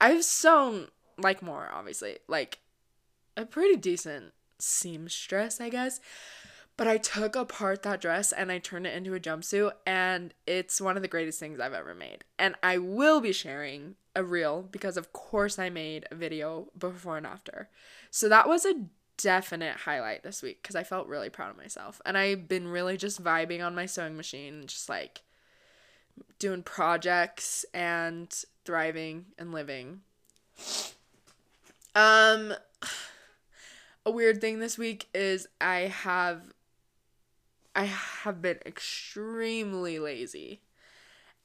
I've 0.00 0.24
sewn 0.24 0.88
like 1.18 1.42
more, 1.42 1.70
obviously. 1.72 2.18
Like 2.28 2.60
a 3.36 3.44
pretty 3.44 3.76
decent 3.76 4.32
seamstress, 4.58 5.60
I 5.60 5.68
guess. 5.68 6.00
But 6.76 6.86
I 6.86 6.98
took 6.98 7.36
apart 7.36 7.82
that 7.84 8.02
dress 8.02 8.32
and 8.32 8.52
I 8.52 8.58
turned 8.58 8.86
it 8.86 8.94
into 8.94 9.14
a 9.14 9.20
jumpsuit, 9.20 9.72
and 9.86 10.34
it's 10.46 10.78
one 10.78 10.96
of 10.96 11.02
the 11.02 11.08
greatest 11.08 11.40
things 11.40 11.58
I've 11.58 11.72
ever 11.72 11.94
made. 11.94 12.24
And 12.38 12.54
I 12.62 12.76
will 12.76 13.22
be 13.22 13.32
sharing 13.32 13.94
a 14.14 14.22
reel 14.22 14.62
because, 14.70 14.98
of 14.98 15.12
course, 15.14 15.58
I 15.58 15.70
made 15.70 16.06
a 16.10 16.14
video 16.14 16.68
before 16.76 17.16
and 17.16 17.26
after. 17.26 17.70
So 18.10 18.28
that 18.28 18.46
was 18.46 18.66
a 18.66 18.84
definite 19.16 19.78
highlight 19.78 20.22
this 20.22 20.42
week 20.42 20.62
because 20.62 20.76
I 20.76 20.82
felt 20.82 21.08
really 21.08 21.30
proud 21.30 21.50
of 21.50 21.56
myself. 21.56 22.02
And 22.04 22.18
I've 22.18 22.46
been 22.46 22.68
really 22.68 22.98
just 22.98 23.24
vibing 23.24 23.64
on 23.64 23.74
my 23.74 23.86
sewing 23.86 24.16
machine, 24.16 24.64
just 24.66 24.90
like 24.90 25.22
doing 26.38 26.62
projects 26.62 27.64
and 27.72 28.30
thriving 28.66 29.26
and 29.38 29.52
living. 29.52 30.00
Um, 31.94 32.52
a 34.04 34.10
weird 34.10 34.40
thing 34.40 34.58
this 34.58 34.76
week 34.76 35.08
is 35.14 35.48
I 35.60 35.80
have 35.80 36.52
I 37.74 37.84
have 37.84 38.40
been 38.40 38.58
extremely 38.64 39.98
lazy. 39.98 40.62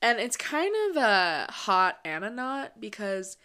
And 0.02 0.20
it's 0.20 0.38
kind 0.38 0.74
of 0.90 0.98
a 0.98 1.48
hot 1.50 2.00
and 2.04 2.26
a 2.26 2.30
not 2.30 2.82
because 2.82 3.38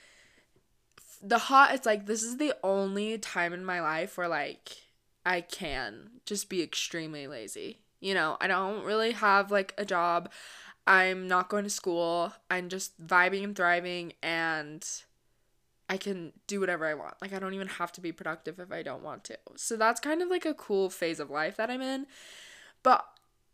the 1.22 1.38
hot 1.38 1.74
it's 1.74 1.84
like 1.84 2.06
this 2.06 2.22
is 2.22 2.36
the 2.36 2.54
only 2.62 3.18
time 3.18 3.52
in 3.52 3.64
my 3.64 3.80
life 3.80 4.16
where 4.16 4.28
like 4.28 4.76
I 5.24 5.40
can 5.40 6.10
just 6.24 6.48
be 6.48 6.62
extremely 6.62 7.26
lazy. 7.26 7.80
You 8.00 8.14
know, 8.14 8.36
I 8.40 8.46
don't 8.46 8.84
really 8.84 9.12
have 9.12 9.50
like 9.50 9.74
a 9.76 9.84
job. 9.84 10.30
I'm 10.86 11.26
not 11.26 11.48
going 11.48 11.64
to 11.64 11.70
school. 11.70 12.32
I'm 12.50 12.68
just 12.68 13.04
vibing 13.04 13.42
and 13.42 13.56
thriving 13.56 14.12
and 14.22 14.86
I 15.88 15.96
can 15.96 16.32
do 16.46 16.60
whatever 16.60 16.86
I 16.86 16.94
want. 16.94 17.14
Like 17.20 17.32
I 17.32 17.38
don't 17.38 17.54
even 17.54 17.68
have 17.68 17.92
to 17.92 18.00
be 18.00 18.12
productive 18.12 18.58
if 18.58 18.72
I 18.72 18.82
don't 18.82 19.02
want 19.02 19.24
to. 19.24 19.38
So 19.56 19.76
that's 19.76 20.00
kind 20.00 20.22
of 20.22 20.28
like 20.28 20.44
a 20.44 20.54
cool 20.54 20.90
phase 20.90 21.20
of 21.20 21.30
life 21.30 21.56
that 21.56 21.70
I'm 21.70 21.82
in. 21.82 22.06
But 22.82 23.04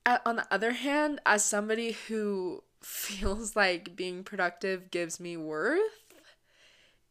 uh, 0.04 0.18
on 0.26 0.36
the 0.36 0.46
other 0.50 0.72
hand, 0.72 1.20
as 1.24 1.44
somebody 1.44 1.92
who 2.08 2.62
feels 2.80 3.56
like 3.56 3.96
being 3.96 4.24
productive 4.24 4.90
gives 4.90 5.20
me 5.20 5.36
worth, 5.36 5.80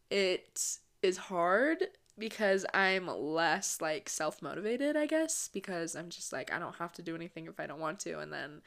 it 0.09 0.77
is 1.01 1.17
hard 1.17 1.85
because 2.17 2.65
I'm 2.73 3.07
less 3.07 3.79
like 3.81 4.09
self 4.09 4.41
motivated, 4.41 4.95
I 4.95 5.05
guess, 5.05 5.49
because 5.51 5.95
I'm 5.95 6.09
just 6.09 6.33
like, 6.33 6.51
I 6.53 6.59
don't 6.59 6.75
have 6.75 6.93
to 6.93 7.01
do 7.01 7.15
anything 7.15 7.47
if 7.47 7.59
I 7.59 7.65
don't 7.67 7.79
want 7.79 7.99
to. 8.01 8.19
And 8.19 8.31
then 8.31 8.61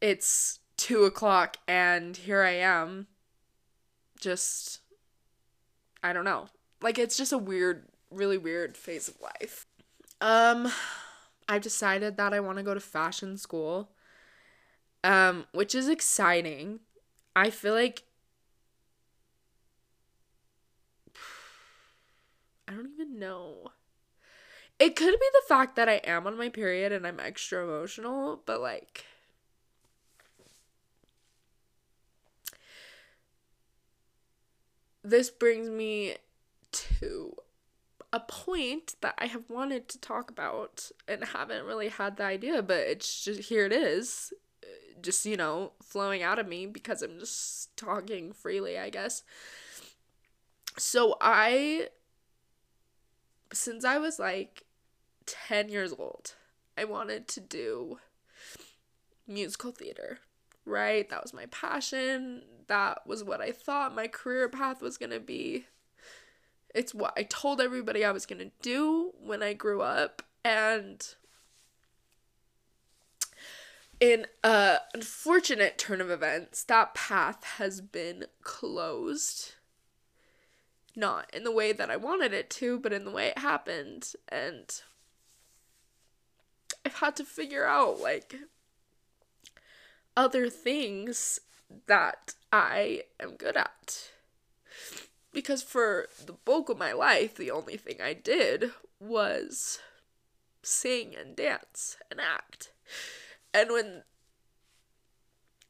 it's 0.00 0.60
two 0.76 1.04
o'clock 1.04 1.56
and 1.66 2.16
here 2.16 2.42
I 2.42 2.52
am 2.52 3.08
just 4.20 4.80
I 6.02 6.12
don't 6.12 6.24
know. 6.24 6.48
Like 6.80 6.98
it's 6.98 7.16
just 7.16 7.32
a 7.32 7.38
weird, 7.38 7.88
really 8.10 8.38
weird 8.38 8.76
phase 8.76 9.08
of 9.08 9.20
life. 9.20 9.66
Um 10.20 10.70
I've 11.48 11.62
decided 11.62 12.16
that 12.16 12.34
I 12.34 12.40
want 12.40 12.58
to 12.58 12.64
go 12.64 12.74
to 12.74 12.80
fashion 12.80 13.36
school. 13.36 13.90
Um 15.02 15.46
which 15.52 15.74
is 15.74 15.88
exciting. 15.88 16.80
I 17.34 17.50
feel 17.50 17.74
like 17.74 18.02
I 22.66 22.72
don't 22.72 22.90
even 22.92 23.18
know. 23.18 23.72
It 24.78 24.94
could 24.94 25.18
be 25.18 25.28
the 25.32 25.42
fact 25.48 25.74
that 25.76 25.88
I 25.88 25.94
am 26.04 26.26
on 26.26 26.36
my 26.36 26.48
period 26.50 26.92
and 26.92 27.06
I'm 27.06 27.18
extra 27.18 27.64
emotional, 27.64 28.42
but 28.46 28.60
like 28.60 29.04
this 35.10 35.30
brings 35.30 35.68
me 35.68 36.16
to 36.72 37.34
a 38.12 38.20
point 38.20 38.94
that 39.00 39.14
I 39.18 39.26
have 39.26 39.50
wanted 39.50 39.88
to 39.88 40.00
talk 40.00 40.30
about 40.30 40.90
and 41.06 41.24
haven't 41.24 41.64
really 41.64 41.88
had 41.88 42.16
the 42.16 42.24
idea, 42.24 42.62
but 42.62 42.78
it's 42.78 43.24
just 43.24 43.48
here 43.48 43.66
it 43.66 43.72
is. 43.72 44.32
Just, 45.00 45.24
you 45.26 45.36
know, 45.36 45.72
flowing 45.82 46.22
out 46.22 46.38
of 46.38 46.48
me 46.48 46.66
because 46.66 47.02
I'm 47.02 47.18
just 47.18 47.76
talking 47.76 48.32
freely, 48.32 48.78
I 48.78 48.90
guess. 48.90 49.22
So 50.76 51.16
I 51.20 51.88
since 53.52 53.84
I 53.84 53.98
was 53.98 54.18
like 54.18 54.64
10 55.26 55.68
years 55.68 55.92
old, 55.98 56.34
I 56.76 56.84
wanted 56.84 57.28
to 57.28 57.40
do 57.40 57.98
musical 59.26 59.72
theater 59.72 60.18
right? 60.68 61.08
That 61.08 61.22
was 61.22 61.34
my 61.34 61.46
passion. 61.46 62.42
That 62.66 63.06
was 63.06 63.24
what 63.24 63.40
I 63.40 63.50
thought 63.50 63.94
my 63.94 64.06
career 64.06 64.48
path 64.48 64.82
was 64.82 64.98
going 64.98 65.10
to 65.10 65.20
be. 65.20 65.66
It's 66.74 66.94
what 66.94 67.14
I 67.16 67.22
told 67.22 67.60
everybody 67.60 68.04
I 68.04 68.12
was 68.12 68.26
going 68.26 68.40
to 68.40 68.50
do 68.60 69.12
when 69.20 69.42
I 69.42 69.54
grew 69.54 69.80
up. 69.80 70.22
And 70.44 71.02
in 74.00 74.26
a 74.44 74.76
unfortunate 74.94 75.78
turn 75.78 76.00
of 76.00 76.10
events, 76.10 76.62
that 76.64 76.94
path 76.94 77.42
has 77.56 77.80
been 77.80 78.26
closed. 78.42 79.54
Not 80.94 81.32
in 81.32 81.44
the 81.44 81.52
way 81.52 81.72
that 81.72 81.90
I 81.90 81.96
wanted 81.96 82.32
it 82.32 82.50
to, 82.50 82.78
but 82.78 82.92
in 82.92 83.04
the 83.04 83.10
way 83.10 83.28
it 83.28 83.38
happened. 83.38 84.12
And 84.28 84.80
I've 86.84 86.94
had 86.94 87.16
to 87.16 87.24
figure 87.24 87.64
out, 87.64 88.00
like, 88.00 88.34
other 90.18 90.50
things 90.50 91.38
that 91.86 92.34
I 92.52 93.04
am 93.20 93.36
good 93.36 93.56
at. 93.56 94.10
Because 95.32 95.62
for 95.62 96.08
the 96.26 96.32
bulk 96.32 96.68
of 96.68 96.76
my 96.76 96.92
life, 96.92 97.36
the 97.36 97.52
only 97.52 97.76
thing 97.76 98.02
I 98.02 98.14
did 98.14 98.72
was 98.98 99.78
sing 100.60 101.14
and 101.14 101.36
dance 101.36 101.98
and 102.10 102.20
act. 102.20 102.72
And 103.54 103.70
when 103.70 104.02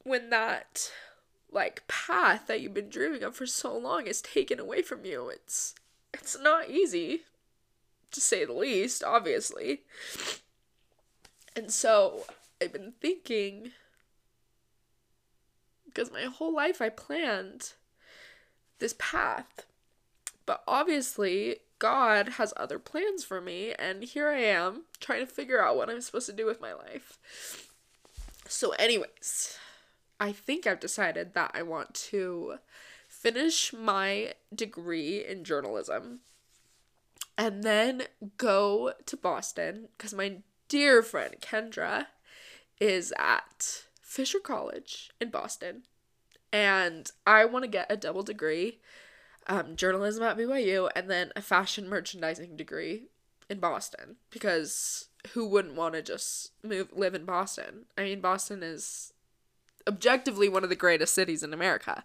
when 0.03 0.31
that 0.31 0.91
like 1.53 1.87
path 1.87 2.47
that 2.47 2.63
you've 2.63 2.73
been 2.73 2.89
dreaming 2.89 3.23
of 3.23 3.37
for 3.37 3.47
so 3.47 3.77
long 3.77 4.07
is 4.07 4.23
taken 4.23 4.59
away 4.59 4.81
from 4.81 5.05
you, 5.05 5.29
it's 5.29 5.75
it's 6.15 6.39
not 6.41 6.71
easy 6.71 7.21
to 8.13 8.21
say 8.23 8.47
the 8.47 8.55
least, 8.55 9.05
obviously. 9.05 9.83
And 11.55 11.71
so 11.71 12.25
I've 12.63 12.73
been 12.73 12.95
thinking 12.99 13.73
because 15.89 16.13
my 16.13 16.23
whole 16.23 16.55
life 16.55 16.81
I 16.81 16.89
planned 16.89 17.73
this 18.79 18.95
path. 18.99 19.67
But 20.47 20.63
obviously, 20.67 21.57
God 21.79 22.31
has 22.31 22.55
other 22.57 22.79
plans 22.79 23.25
for 23.25 23.41
me, 23.41 23.73
and 23.79 24.03
here 24.03 24.29
I 24.29 24.41
am 24.41 24.85
trying 25.01 25.21
to 25.21 25.27
figure 25.27 25.63
out 25.63 25.77
what 25.77 25.91
I'm 25.91 26.01
supposed 26.01 26.27
to 26.27 26.33
do 26.33 26.47
with 26.47 26.61
my 26.61 26.73
life. 26.73 27.19
So, 28.49 28.71
anyways, 28.73 29.59
I 30.19 30.33
think 30.33 30.67
I've 30.67 30.81
decided 30.81 31.35
that 31.35 31.51
I 31.55 31.63
want 31.63 31.95
to 31.95 32.59
finish 33.09 33.73
my 33.73 34.33
degree 34.55 35.25
in 35.25 35.45
journalism 35.45 36.21
and 37.37 37.63
then 37.63 38.05
go 38.37 38.93
to 39.07 39.17
Boston 39.17 39.89
because 39.97 40.13
my 40.13 40.39
dear 40.69 41.03
friend 41.03 41.37
Kendra 41.41 42.07
is 42.81 43.13
at 43.19 43.85
Fisher 44.09 44.39
College 44.39 45.11
in 45.21 45.29
Boston, 45.29 45.83
and 46.51 47.11
I 47.27 47.45
want 47.45 47.65
to 47.65 47.71
get 47.71 47.93
a 47.93 47.97
double 47.97 48.23
degree, 48.23 48.79
um, 49.47 49.77
journalism 49.77 50.23
at 50.23 50.39
BYU, 50.39 50.89
and 50.97 51.11
then 51.11 51.31
a 51.37 51.43
fashion 51.43 51.91
merchandising 51.91 52.57
degree 52.57 53.09
in 53.51 53.61
Boston 53.61 54.17
because 54.31 55.09
who 55.35 55.47
wouldn't 55.47 55.75
want 55.75 55.95
to 55.95 56.01
just 56.01 56.53
move 56.63 56.89
live 56.97 57.15
in 57.15 57.27
Boston? 57.27 57.85
I 57.99 58.05
mean, 58.05 58.23
Boston 58.23 58.63
is 58.63 59.13
objectively 59.87 60.49
one 60.49 60.65
of 60.65 60.71
the 60.71 60.75
greatest 60.75 61.13
cities 61.13 61.43
in 61.43 61.53
America. 61.53 62.03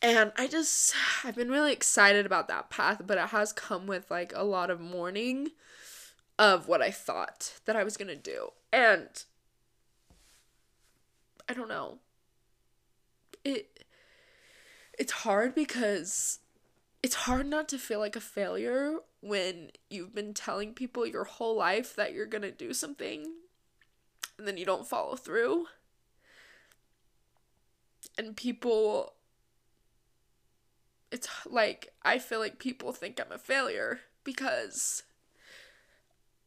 And 0.00 0.32
I 0.38 0.46
just 0.46 0.94
I've 1.24 1.36
been 1.36 1.50
really 1.50 1.74
excited 1.74 2.24
about 2.24 2.48
that 2.48 2.70
path, 2.70 3.02
but 3.06 3.18
it 3.18 3.28
has 3.28 3.52
come 3.52 3.86
with 3.86 4.10
like 4.10 4.32
a 4.34 4.44
lot 4.44 4.70
of 4.70 4.80
mourning 4.80 5.50
of 6.38 6.68
what 6.68 6.80
I 6.80 6.90
thought 6.90 7.60
that 7.66 7.76
I 7.76 7.84
was 7.84 7.98
going 7.98 8.08
to 8.08 8.16
do. 8.16 8.52
And 8.72 9.08
I 11.48 11.54
don't 11.54 11.68
know. 11.68 11.98
it 13.44 13.84
it's 14.98 15.12
hard 15.12 15.54
because 15.54 16.40
it's 17.02 17.14
hard 17.14 17.46
not 17.46 17.68
to 17.70 17.78
feel 17.78 17.98
like 17.98 18.14
a 18.14 18.20
failure 18.20 18.98
when 19.20 19.70
you've 19.90 20.14
been 20.14 20.34
telling 20.34 20.74
people 20.74 21.06
your 21.06 21.24
whole 21.24 21.56
life 21.56 21.96
that 21.96 22.12
you're 22.12 22.26
going 22.26 22.42
to 22.42 22.50
do 22.52 22.72
something 22.72 23.32
and 24.38 24.46
then 24.46 24.56
you 24.56 24.64
don't 24.64 24.86
follow 24.86 25.16
through. 25.16 25.66
And 28.18 28.36
people 28.36 29.14
it's 31.10 31.28
like 31.46 31.92
I 32.02 32.18
feel 32.18 32.38
like 32.38 32.58
people 32.58 32.92
think 32.92 33.20
I'm 33.20 33.32
a 33.32 33.38
failure 33.38 34.00
because 34.24 35.02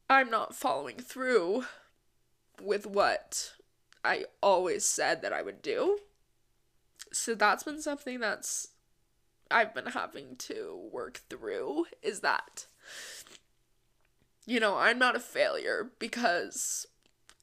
I'm 0.08 0.30
not 0.30 0.54
following 0.54 0.96
through 0.96 1.64
with 2.62 2.86
what 2.86 3.52
I 4.06 4.24
always 4.40 4.84
said 4.84 5.20
that 5.22 5.32
I 5.32 5.42
would 5.42 5.60
do. 5.60 5.98
So 7.12 7.34
that's 7.34 7.64
been 7.64 7.82
something 7.82 8.20
that's 8.20 8.68
I've 9.50 9.74
been 9.74 9.86
having 9.86 10.36
to 10.36 10.88
work 10.92 11.22
through 11.28 11.86
is 12.02 12.20
that 12.20 12.66
you 14.48 14.60
know, 14.60 14.76
I'm 14.76 14.98
not 14.98 15.16
a 15.16 15.20
failure 15.20 15.90
because 15.98 16.86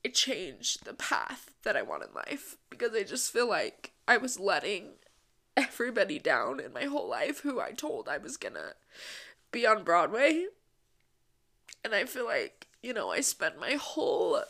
it 0.05 0.13
changed 0.13 0.85
the 0.85 0.93
path 0.93 1.53
that 1.63 1.75
I 1.75 1.81
want 1.81 2.03
in 2.03 2.13
life 2.13 2.55
because 2.69 2.93
I 2.95 3.03
just 3.03 3.31
feel 3.31 3.49
like 3.49 3.91
I 4.07 4.15
was 4.15 4.39
letting 4.39 4.93
everybody 5.57 6.17
down 6.17 6.61
in 6.61 6.71
my 6.71 6.85
whole 6.85 7.09
life 7.09 7.41
who 7.41 7.59
I 7.59 7.71
told 7.71 8.07
I 8.07 8.17
was 8.17 8.37
gonna 8.37 8.73
be 9.51 9.67
on 9.67 9.83
Broadway. 9.83 10.45
And 11.83 11.93
I 11.93 12.05
feel 12.05 12.25
like, 12.25 12.67
you 12.81 12.93
know, 12.93 13.11
I 13.11 13.19
spent 13.19 13.59
my 13.59 13.73
whole 13.73 14.41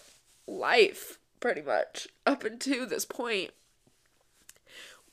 life 0.46 1.18
pretty 1.44 1.62
much 1.62 2.08
up 2.26 2.46
until 2.46 2.88
this 2.88 3.04
point 3.04 3.52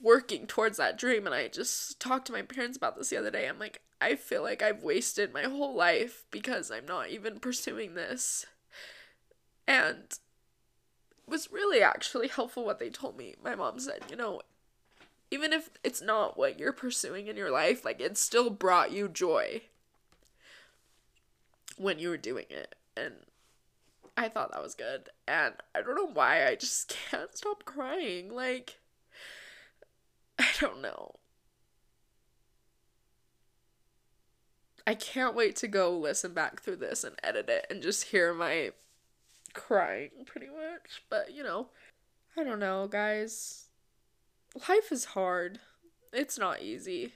working 0.01 0.47
towards 0.47 0.77
that 0.77 0.97
dream 0.97 1.25
and 1.25 1.35
I 1.35 1.49
just 1.49 1.99
talked 1.99 2.25
to 2.27 2.31
my 2.31 2.41
parents 2.41 2.77
about 2.77 2.97
this 2.97 3.09
the 3.09 3.17
other 3.17 3.31
day. 3.31 3.49
I'm 3.49 3.59
like, 3.59 3.81
I 3.99 4.15
feel 4.15 4.41
like 4.41 4.61
I've 4.61 4.81
wasted 4.81 5.33
my 5.33 5.43
whole 5.43 5.75
life 5.75 6.23
because 6.31 6.71
I'm 6.71 6.85
not 6.85 7.09
even 7.09 7.39
pursuing 7.39 7.95
this. 7.95 8.45
And 9.67 9.97
it 9.97 10.19
was 11.27 11.51
really 11.51 11.81
actually 11.81 12.29
helpful 12.29 12.63
what 12.63 12.79
they 12.79 12.89
told 12.89 13.17
me. 13.17 13.35
My 13.43 13.53
mom 13.53 13.77
said, 13.77 14.03
you 14.09 14.15
know, 14.15 14.41
even 15.31 15.51
if 15.51 15.69
it's 15.83 16.01
not 16.01 16.37
what 16.37 16.57
you're 16.57 16.71
pursuing 16.71 17.27
in 17.27 17.35
your 17.35 17.51
life, 17.51 17.83
like 17.83 17.99
it 17.99 18.17
still 18.17 18.49
brought 18.49 18.93
you 18.93 19.09
joy 19.09 19.63
when 21.75 21.99
you 21.99 22.07
were 22.07 22.15
doing 22.15 22.45
it. 22.49 22.75
And 22.95 23.15
I 24.17 24.29
thought 24.29 24.51
that 24.51 24.61
was 24.61 24.75
good. 24.75 25.09
And 25.27 25.55
I 25.73 25.81
don't 25.81 25.95
know 25.95 26.11
why 26.11 26.47
I 26.47 26.55
just 26.55 26.95
can't 27.11 27.35
stop 27.35 27.65
crying. 27.65 28.33
Like, 28.33 28.79
I 30.37 30.47
don't 30.59 30.81
know. 30.81 31.15
I 34.85 34.95
can't 34.95 35.35
wait 35.35 35.55
to 35.57 35.67
go 35.67 35.95
listen 35.95 36.33
back 36.33 36.61
through 36.61 36.77
this 36.77 37.03
and 37.03 37.15
edit 37.23 37.49
it 37.49 37.67
and 37.69 37.83
just 37.83 38.05
hear 38.05 38.33
my 38.33 38.71
crying 39.53 40.09
pretty 40.25 40.47
much. 40.47 41.03
But, 41.09 41.33
you 41.33 41.43
know, 41.43 41.67
I 42.35 42.43
don't 42.43 42.59
know, 42.59 42.87
guys. 42.87 43.67
Life 44.67 44.91
is 44.91 45.05
hard. 45.05 45.59
It's 46.11 46.37
not 46.37 46.61
easy. 46.61 47.13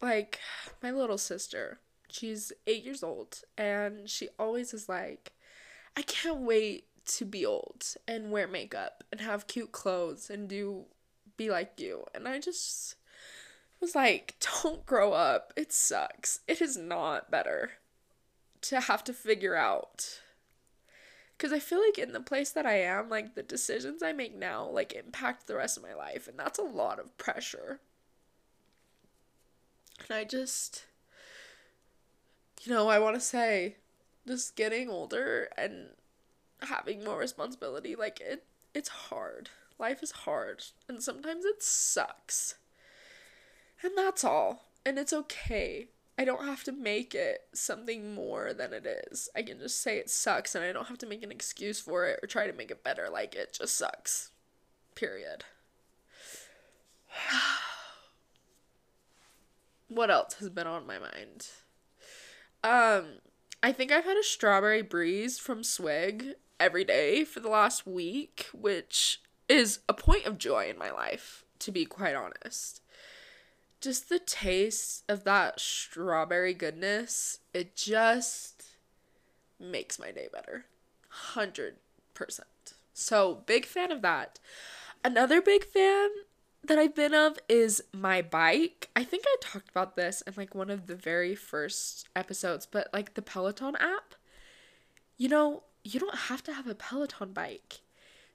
Like, 0.00 0.38
my 0.82 0.90
little 0.90 1.18
sister, 1.18 1.80
she's 2.18 2.52
eight 2.66 2.84
years 2.84 3.02
old, 3.02 3.42
and 3.56 4.08
she 4.08 4.28
always 4.38 4.74
is 4.74 4.88
like, 4.88 5.32
I 5.96 6.02
can't 6.02 6.40
wait 6.40 6.84
to 7.06 7.24
be 7.24 7.46
old 7.46 7.84
and 8.06 8.30
wear 8.30 8.46
makeup 8.46 9.02
and 9.10 9.20
have 9.20 9.46
cute 9.46 9.72
clothes 9.72 10.28
and 10.28 10.48
do 10.48 10.84
be 11.36 11.50
like 11.50 11.80
you. 11.80 12.04
And 12.14 12.28
I 12.28 12.38
just 12.38 12.96
was 13.80 13.94
like, 13.94 14.34
don't 14.62 14.84
grow 14.84 15.12
up. 15.12 15.52
It 15.56 15.72
sucks. 15.72 16.40
It 16.46 16.60
is 16.60 16.76
not 16.76 17.30
better 17.30 17.72
to 18.62 18.80
have 18.80 19.04
to 19.04 19.12
figure 19.12 19.54
out. 19.54 20.20
Because 21.36 21.52
I 21.52 21.60
feel 21.60 21.80
like 21.80 21.98
in 21.98 22.12
the 22.12 22.20
place 22.20 22.50
that 22.50 22.66
I 22.66 22.80
am, 22.80 23.08
like 23.08 23.34
the 23.34 23.42
decisions 23.42 24.02
I 24.02 24.12
make 24.12 24.36
now, 24.36 24.68
like 24.68 24.92
impact 24.92 25.46
the 25.46 25.56
rest 25.56 25.76
of 25.76 25.84
my 25.84 25.94
life. 25.94 26.26
And 26.26 26.38
that's 26.38 26.58
a 26.58 26.62
lot 26.62 26.98
of 26.98 27.16
pressure. 27.16 27.80
And 30.00 30.16
I 30.16 30.24
just, 30.24 30.86
you 32.68 32.74
know, 32.74 32.88
I 32.88 32.98
want 32.98 33.14
to 33.14 33.20
say, 33.20 33.76
just 34.26 34.54
getting 34.54 34.90
older 34.90 35.48
and 35.56 35.88
having 36.60 37.02
more 37.02 37.18
responsibility 37.18 37.96
like 37.96 38.20
it 38.20 38.44
it's 38.74 38.90
hard. 38.90 39.48
Life 39.78 40.02
is 40.02 40.10
hard 40.10 40.64
and 40.86 41.02
sometimes 41.02 41.46
it 41.46 41.62
sucks. 41.62 42.56
And 43.82 43.92
that's 43.96 44.22
all. 44.22 44.66
And 44.84 44.98
it's 44.98 45.14
okay. 45.14 45.88
I 46.18 46.24
don't 46.24 46.44
have 46.44 46.62
to 46.64 46.72
make 46.72 47.14
it 47.14 47.46
something 47.54 48.14
more 48.14 48.52
than 48.52 48.74
it 48.74 48.84
is. 49.10 49.30
I 49.34 49.42
can 49.42 49.60
just 49.60 49.80
say 49.80 49.96
it 49.96 50.10
sucks 50.10 50.54
and 50.54 50.62
i 50.62 50.72
don't 50.72 50.88
have 50.88 50.98
to 50.98 51.06
make 51.06 51.22
an 51.22 51.30
excuse 51.30 51.80
for 51.80 52.06
it 52.06 52.20
or 52.22 52.26
try 52.26 52.46
to 52.46 52.52
make 52.52 52.70
it 52.70 52.84
better. 52.84 53.08
Like 53.10 53.34
it 53.34 53.56
just 53.58 53.76
sucks. 53.76 54.30
Period. 54.94 55.44
What 59.90 60.10
else 60.10 60.34
has 60.34 60.50
been 60.50 60.66
on 60.66 60.86
my 60.86 60.98
mind 60.98 61.46
um 62.64 63.18
I 63.62 63.72
think 63.72 63.90
I've 63.90 64.04
had 64.04 64.16
a 64.16 64.22
strawberry 64.22 64.82
breeze 64.82 65.38
from 65.38 65.64
Swig 65.64 66.34
every 66.60 66.84
day 66.84 67.24
for 67.24 67.40
the 67.40 67.48
last 67.48 67.86
week, 67.86 68.46
which 68.52 69.20
is 69.48 69.80
a 69.88 69.94
point 69.94 70.26
of 70.26 70.38
joy 70.38 70.68
in 70.70 70.78
my 70.78 70.90
life, 70.90 71.44
to 71.60 71.72
be 71.72 71.84
quite 71.84 72.14
honest. 72.14 72.82
Just 73.80 74.08
the 74.08 74.18
taste 74.18 75.04
of 75.08 75.24
that 75.24 75.60
strawberry 75.60 76.54
goodness, 76.54 77.40
it 77.52 77.74
just 77.74 78.64
makes 79.58 79.98
my 79.98 80.10
day 80.10 80.28
better. 80.32 80.66
100%. 81.34 81.74
So, 82.92 83.42
big 83.46 83.66
fan 83.66 83.92
of 83.92 84.02
that. 84.02 84.38
Another 85.04 85.40
big 85.40 85.64
fan 85.64 86.10
that 86.64 86.78
I've 86.78 86.94
been 86.94 87.14
of 87.14 87.38
is 87.48 87.82
my 87.92 88.22
bike. 88.22 88.90
I 88.96 89.04
think 89.04 89.24
I 89.26 89.36
talked 89.40 89.70
about 89.70 89.96
this 89.96 90.22
in 90.22 90.34
like 90.36 90.54
one 90.54 90.70
of 90.70 90.86
the 90.86 90.96
very 90.96 91.34
first 91.34 92.08
episodes, 92.16 92.66
but 92.66 92.88
like 92.92 93.14
the 93.14 93.22
Peloton 93.22 93.76
app. 93.76 94.14
You 95.16 95.28
know, 95.28 95.62
you 95.84 95.98
don't 95.98 96.14
have 96.14 96.42
to 96.44 96.52
have 96.52 96.66
a 96.66 96.74
Peloton 96.74 97.32
bike 97.32 97.80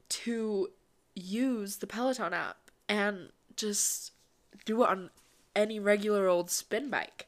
to 0.10 0.70
use 1.16 1.78
the 1.78 1.88
Peloton 1.88 2.34
app 2.34 2.72
and 2.90 3.30
just 3.56 4.12
do 4.66 4.84
it 4.84 4.90
on 4.90 5.10
any 5.56 5.80
regular 5.80 6.28
old 6.28 6.50
spin 6.50 6.90
bike. 6.90 7.28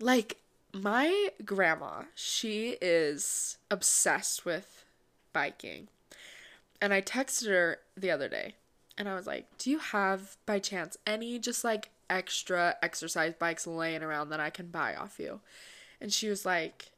Like 0.00 0.38
my 0.72 1.30
grandma, 1.44 2.04
she 2.14 2.76
is 2.80 3.58
obsessed 3.70 4.44
with 4.44 4.84
biking. 5.32 5.88
And 6.80 6.92
I 6.92 7.00
texted 7.00 7.48
her 7.48 7.78
the 7.96 8.10
other 8.10 8.28
day 8.28 8.56
and 8.96 9.08
I 9.08 9.14
was 9.14 9.26
like, 9.26 9.46
"Do 9.58 9.70
you 9.70 9.78
have 9.78 10.36
by 10.46 10.58
chance 10.58 10.96
any 11.06 11.38
just 11.38 11.64
like 11.64 11.90
extra 12.10 12.76
exercise 12.82 13.34
bikes 13.34 13.66
laying 13.66 14.02
around 14.02 14.28
that 14.30 14.40
I 14.40 14.50
can 14.50 14.68
buy 14.68 14.94
off 14.94 15.18
you?" 15.18 15.40
And 16.00 16.12
she 16.12 16.28
was 16.28 16.44
like, 16.44 16.90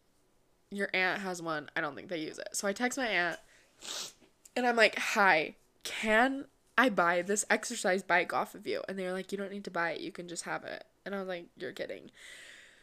your 0.71 0.89
aunt 0.93 1.21
has 1.23 1.41
one. 1.41 1.71
I 1.77 1.81
don't 1.81 1.95
think 1.95 2.09
they 2.09 2.19
use 2.19 2.39
it. 2.39 2.49
So 2.53 2.67
I 2.67 2.73
text 2.73 2.99
my 2.99 3.07
aunt 3.07 3.39
and 4.57 4.67
I'm 4.67 4.77
like, 4.77 4.99
hi, 4.99 5.55
can 5.85 6.47
I 6.77 6.89
buy 6.89 7.23
this 7.23 7.45
exercise 7.49 8.03
bike 8.03 8.33
off 8.33 8.55
of 8.55 8.67
you? 8.67 8.83
And 8.89 8.99
they're 8.99 9.13
like, 9.13 9.33
you 9.33 9.39
don't 9.39 9.53
need 9.53 9.65
to 9.65 9.71
buy 9.71 9.93
it. 9.93 10.01
You 10.01 10.13
can 10.13 10.29
just 10.29 10.45
have 10.45 10.65
it. 10.65 10.85
And 11.05 11.15
I 11.15 11.19
was 11.19 11.29
like, 11.29 11.47
you're 11.57 11.73
kidding. 11.73 12.11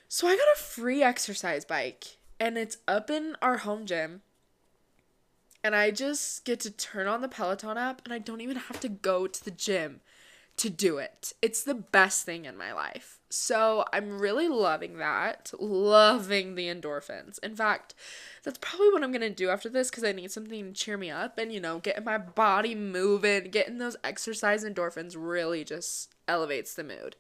So 0.08 0.28
I 0.28 0.36
got 0.36 0.48
a 0.56 0.62
free 0.62 1.04
exercise 1.04 1.66
bike 1.66 2.18
and 2.40 2.58
it's 2.58 2.78
up 2.88 3.10
in 3.10 3.36
our 3.42 3.58
home 3.58 3.86
gym. 3.86 4.22
And 5.64 5.76
I 5.76 5.92
just 5.92 6.44
get 6.44 6.60
to 6.62 6.72
turn 6.72 7.08
on 7.08 7.22
the 7.22 7.30
Peloton 7.30 7.78
app 7.78 8.02
and 8.04 8.14
I 8.14 8.20
don't 8.20 8.42
even 8.42 8.58
have 8.58 8.80
to 8.82 8.90
go 8.90 9.28
to 9.28 9.44
the 9.44 9.52
gym 9.52 10.02
to 10.58 10.70
do 10.70 10.98
it. 10.98 11.34
It's 11.42 11.64
the 11.64 11.74
best 11.74 12.26
thing 12.26 12.46
in 12.46 12.58
my 12.58 12.74
life. 12.74 13.20
So 13.30 13.86
I'm 13.92 14.20
really 14.20 14.48
loving 14.48 14.98
that. 14.98 15.52
Loving 15.58 16.54
the 16.56 16.68
endorphins. 16.68 17.40
In 17.40 17.56
fact, 17.56 17.96
that's 18.44 18.60
probably 18.60 18.90
what 18.92 19.04
I'm 19.04 19.12
gonna 19.12 19.30
do 19.32 19.50
after 19.50 19.70
this 19.70 19.90
because 19.90 20.04
I 20.04 20.12
need 20.12 20.32
something 20.32 20.66
to 20.66 20.80
cheer 20.80 20.98
me 20.98 21.10
up 21.10 21.40
and, 21.40 21.52
you 21.52 21.60
know, 21.60 21.80
getting 21.80 22.04
my 22.04 22.20
body 22.20 22.76
moving, 22.76 23.46
getting 23.50 23.80
those 23.80 23.98
exercise 24.04 24.64
endorphins 24.64 25.16
really 25.18 25.64
just 25.64 26.14
elevates 26.28 26.76
the 26.76 26.84
mood. 26.84 27.16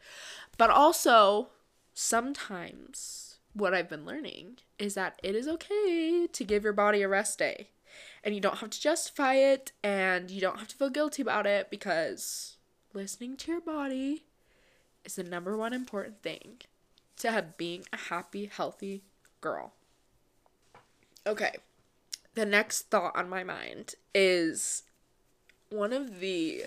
But 0.57 0.69
also, 0.69 1.49
sometimes 1.93 3.37
what 3.53 3.73
I've 3.73 3.89
been 3.89 4.05
learning 4.05 4.57
is 4.77 4.93
that 4.93 5.19
it 5.23 5.35
is 5.35 5.47
okay 5.47 6.27
to 6.31 6.43
give 6.43 6.63
your 6.63 6.73
body 6.73 7.01
a 7.01 7.07
rest 7.07 7.39
day. 7.39 7.69
And 8.23 8.33
you 8.33 8.41
don't 8.41 8.59
have 8.59 8.69
to 8.69 8.81
justify 8.81 9.35
it 9.35 9.73
and 9.83 10.31
you 10.31 10.39
don't 10.39 10.59
have 10.59 10.69
to 10.69 10.75
feel 10.75 10.89
guilty 10.89 11.21
about 11.21 11.45
it 11.45 11.69
because 11.69 12.55
listening 12.93 13.35
to 13.37 13.51
your 13.51 13.61
body 13.61 14.23
is 15.03 15.15
the 15.15 15.23
number 15.23 15.57
one 15.57 15.73
important 15.73 16.21
thing 16.21 16.61
to 17.17 17.31
have 17.31 17.57
being 17.57 17.83
a 17.91 17.97
happy, 17.97 18.45
healthy 18.45 19.03
girl. 19.41 19.73
Okay. 21.25 21.55
the 22.35 22.45
next 22.45 22.89
thought 22.89 23.15
on 23.15 23.29
my 23.29 23.43
mind 23.43 23.95
is 24.13 24.83
one 25.69 25.93
of 25.93 26.19
the 26.19 26.65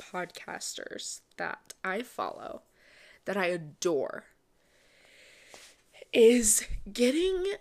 podcasters 0.00 1.20
that 1.36 1.74
I 1.84 2.02
follow 2.02 2.62
that 3.24 3.36
I 3.36 3.46
adore 3.46 4.24
is 6.12 6.64
getting 6.92 7.54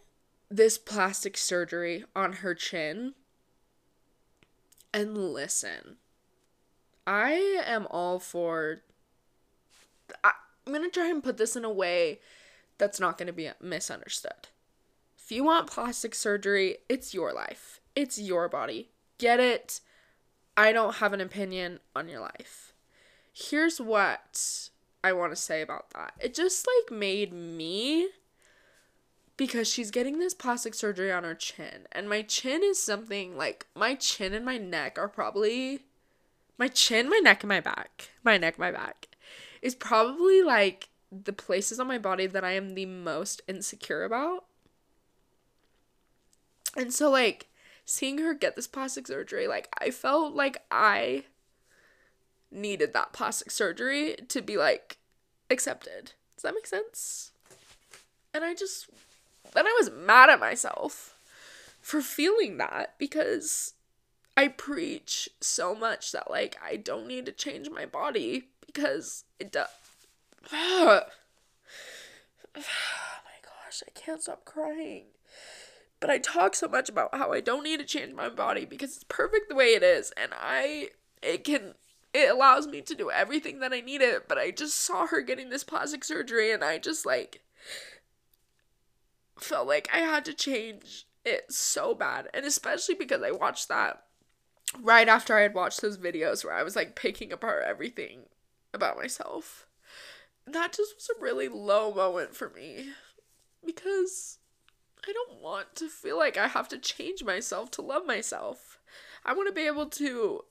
this 0.56 0.78
plastic 0.78 1.36
surgery 1.36 2.06
on 2.16 2.34
her 2.34 2.54
chin. 2.54 3.14
And 4.94 5.18
listen, 5.18 5.98
I 7.08 7.62
am 7.66 7.88
all 7.90 8.20
for. 8.20 8.82
I, 10.24 10.32
I'm 10.68 10.74
going 10.74 10.86
to 10.86 10.92
try 10.92 11.10
and 11.10 11.24
put 11.24 11.38
this 11.38 11.56
in 11.56 11.66
a 11.66 11.72
way 11.72 12.20
that's 12.78 13.00
not 13.00 13.18
to 13.18 13.34
be 13.34 13.50
misunderstood. 13.60 14.50
If 15.18 15.32
you 15.32 15.44
want 15.44 15.72
plastic 15.72 16.14
surgery, 16.14 16.78
it's 16.88 17.14
your 17.14 17.34
life, 17.34 17.82
it's 17.96 18.20
your 18.20 18.48
body. 18.48 18.90
Get 19.18 19.40
it. 19.40 19.80
I 20.56 20.72
don't 20.72 20.96
have 20.96 21.14
an 21.14 21.22
opinion 21.22 21.80
on 21.96 22.08
your 22.08 22.20
life. 22.20 22.74
Here's 23.34 23.82
what 23.82 24.70
I 25.04 25.14
want 25.14 25.32
to 25.32 25.36
say 25.36 25.64
about 25.64 25.90
that. 25.96 26.14
It 26.20 26.36
just 26.36 26.68
like 26.68 26.96
made 26.96 27.34
me 27.34 28.10
because 29.46 29.68
she's 29.68 29.92
getting 29.92 30.20
this 30.20 30.34
plastic 30.34 30.74
surgery 30.74 31.12
on 31.12 31.26
her 31.26 31.36
chin 31.36 31.86
and 31.92 32.08
my 32.08 32.22
chin 32.22 32.64
is 32.64 32.82
something 32.82 33.36
like 33.36 33.66
my 33.76 33.94
chin 33.94 34.34
and 34.34 34.46
my 34.46 34.58
neck 34.58 34.98
are 34.98 35.10
probably 35.10 35.82
my 36.58 36.70
chin, 36.70 37.10
my 37.10 37.18
neck 37.18 37.44
and 37.44 37.50
my 37.50 37.60
back. 37.60 38.12
My 38.24 38.38
neck, 38.38 38.58
my 38.58 38.72
back 38.72 39.10
is 39.62 39.76
probably 39.76 40.42
like 40.42 40.88
the 41.12 41.34
places 41.34 41.78
on 41.78 41.88
my 41.88 41.98
body 41.98 42.26
that 42.26 42.46
I 42.46 42.52
am 42.52 42.74
the 42.74 42.86
most 42.86 43.42
insecure 43.46 44.06
about. 44.06 44.46
And 46.78 46.94
so 46.94 47.12
like 47.12 47.48
seeing 47.84 48.20
her 48.20 48.34
get 48.34 48.56
this 48.56 48.68
plastic 48.68 49.08
surgery, 49.08 49.46
like 49.46 49.68
I 49.78 49.92
felt 49.92 50.34
like 50.34 50.64
I 50.72 51.26
needed 52.50 52.94
that 52.94 53.12
plastic 53.12 53.52
surgery 53.52 54.16
to 54.30 54.42
be 54.42 54.56
like 54.56 55.00
accepted. 55.50 56.14
Does 56.38 56.44
that 56.44 56.56
make 56.56 56.66
sense? 56.66 57.32
And 58.34 58.46
I 58.46 58.56
just 58.56 58.88
then 59.54 59.68
I 59.68 59.76
was 59.80 59.92
mad 59.92 60.30
at 60.30 60.40
myself 60.40 61.16
for 61.82 62.02
feeling 62.02 62.58
that 62.58 62.96
because 62.98 63.74
I 64.36 64.48
preach 64.48 65.30
so 65.42 65.76
much 65.76 66.12
that 66.12 66.30
like 66.30 66.58
I 66.64 66.76
don't 66.78 67.08
need 67.08 67.26
to 67.28 67.32
change 67.32 67.70
my 67.70 67.86
body 67.86 68.50
because 68.66 69.26
it 69.40 69.52
does. 69.52 69.68
oh 70.54 71.02
my 72.56 72.62
gosh, 72.62 73.84
I 73.88 73.92
can't 73.94 74.22
stop 74.22 74.46
crying. 74.46 75.06
But 76.00 76.10
I 76.10 76.18
talk 76.18 76.56
so 76.56 76.68
much 76.68 76.90
about 76.90 77.16
how 77.16 77.32
I 77.32 77.40
don't 77.40 77.64
need 77.64 77.80
to 77.80 77.86
change 77.86 78.14
my 78.14 78.28
body 78.28 78.66
because 78.66 78.96
it's 78.96 79.06
perfect 79.06 79.50
the 79.50 79.56
way 79.56 79.68
it 79.68 79.84
is 79.84 80.12
and 80.18 80.32
I 80.38 80.90
it 81.22 81.44
can 81.44 81.76
it 82.14 82.30
allows 82.30 82.68
me 82.68 82.82
to 82.82 82.96
do 82.96 83.10
everything 83.10 83.60
that 83.60 83.74
I 83.74 83.82
need 83.82 84.02
it, 84.02 84.28
but 84.28 84.38
I 84.38 84.52
just 84.52 84.80
saw 84.80 85.08
her 85.08 85.22
getting 85.22 85.50
this 85.50 85.64
plastic 85.64 86.04
surgery 86.04 86.52
and 86.52 86.64
I 86.64 86.78
just 86.78 87.06
like 87.06 87.42
felt 89.40 89.68
like 89.68 89.90
I 89.94 90.00
had 90.00 90.26
to 90.26 90.34
change 90.34 91.06
it 91.26 91.52
so 91.52 91.94
bad. 91.94 92.30
And 92.34 92.46
especially 92.46 92.96
because 92.96 93.22
I 93.24 93.32
watched 93.32 93.68
that 93.70 94.04
right 94.82 95.08
after 95.08 95.36
I 95.38 95.42
had 95.42 95.54
watched 95.54 95.82
those 95.82 95.98
videos 95.98 96.44
where 96.44 96.54
I 96.54 96.64
was 96.64 96.76
like 96.76 96.96
picking 96.96 97.32
apart 97.32 97.64
everything 97.66 98.24
about 98.74 98.98
myself. 98.98 99.68
That 100.46 100.74
just 100.74 100.96
was 100.96 101.10
a 101.10 101.22
really 101.22 101.48
low 101.48 101.94
moment 101.94 102.36
for 102.36 102.50
me 102.50 102.90
because 103.66 104.40
I 105.08 105.14
don't 105.14 105.42
want 105.42 105.76
to 105.76 105.90
feel 105.90 106.18
like 106.18 106.38
I 106.38 106.48
have 106.48 106.68
to 106.70 106.78
change 106.78 107.24
myself 107.24 107.72
to 107.72 107.82
love 107.82 108.06
myself. 108.06 108.80
I 109.26 109.34
want 109.34 109.48
to 109.48 109.54
be 109.54 109.68
able 109.68 109.88
to 109.88 110.44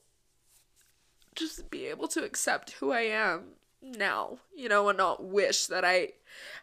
just 1.35 1.71
be 1.71 1.87
able 1.87 2.09
to 2.09 2.25
accept 2.25 2.73
who 2.73 2.92
I 2.92 3.03
am 3.03 3.55
now, 3.83 4.38
you 4.55 4.68
know, 4.68 4.88
and 4.88 4.99
not 4.99 5.25
wish 5.25 5.66
that 5.66 5.85
I 5.85 6.11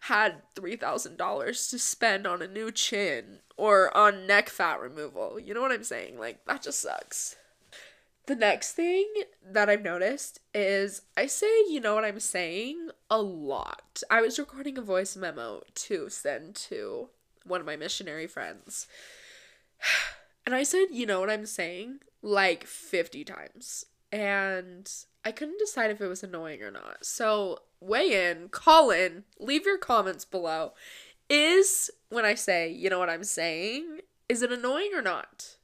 had 0.02 0.42
$3,000 0.56 1.70
to 1.70 1.80
spend 1.80 2.26
on 2.26 2.42
a 2.42 2.48
new 2.48 2.72
chin 2.72 3.40
or 3.58 3.96
on 3.96 4.26
neck 4.26 4.50
fat 4.50 4.80
removal. 4.80 5.40
You 5.40 5.54
know 5.54 5.62
what 5.62 5.72
I'm 5.72 5.84
saying? 5.84 6.18
Like, 6.18 6.46
that 6.46 6.64
just 6.64 6.80
sucks. 6.80 7.36
The 8.26 8.36
next 8.36 8.74
thing 8.74 9.12
that 9.44 9.70
I've 9.70 9.82
noticed 9.82 10.40
is 10.54 11.02
I 11.18 11.26
say, 11.26 11.48
you 11.68 11.80
know 11.80 11.96
what 11.96 12.06
I'm 12.06 12.20
saying, 12.20 12.90
a 13.10 13.22
lot. 13.22 14.04
I 14.10 14.22
was 14.22 14.38
recording 14.38 14.78
a 14.78 14.82
voice 14.82 15.16
memo 15.16 15.64
to 15.74 16.10
send 16.10 16.56
to 16.56 17.10
one 17.44 17.60
of 17.60 17.66
my 17.66 17.76
missionary 17.76 18.28
friends. 18.28 18.88
And 20.46 20.56
I 20.56 20.64
said, 20.64 20.88
you 20.90 21.06
know 21.06 21.20
what 21.20 21.30
I'm 21.30 21.46
saying, 21.46 22.00
like 22.24 22.66
50 22.66 23.24
times. 23.24 23.86
And 24.12 24.92
I 25.24 25.32
couldn't 25.32 25.60
decide 25.60 25.92
if 25.92 26.02
it 26.02 26.08
was 26.08 26.24
annoying 26.24 26.62
or 26.62 26.72
not. 26.72 27.06
So 27.06 27.60
weigh 27.80 28.30
in, 28.30 28.50
call 28.50 28.90
in, 28.90 29.24
leave 29.40 29.66
your 29.66 29.78
comments 29.78 30.26
below. 30.26 30.74
Is 31.30 31.92
when 32.10 32.26
I 32.26 32.34
say, 32.34 32.72
you 32.72 32.90
know 32.90 33.00
what 33.00 33.10
I'm 33.10 33.24
saying, 33.24 34.00
is 34.28 34.42
it 34.42 34.52
annoying 34.52 34.92
or 34.94 35.02
not? 35.02 35.58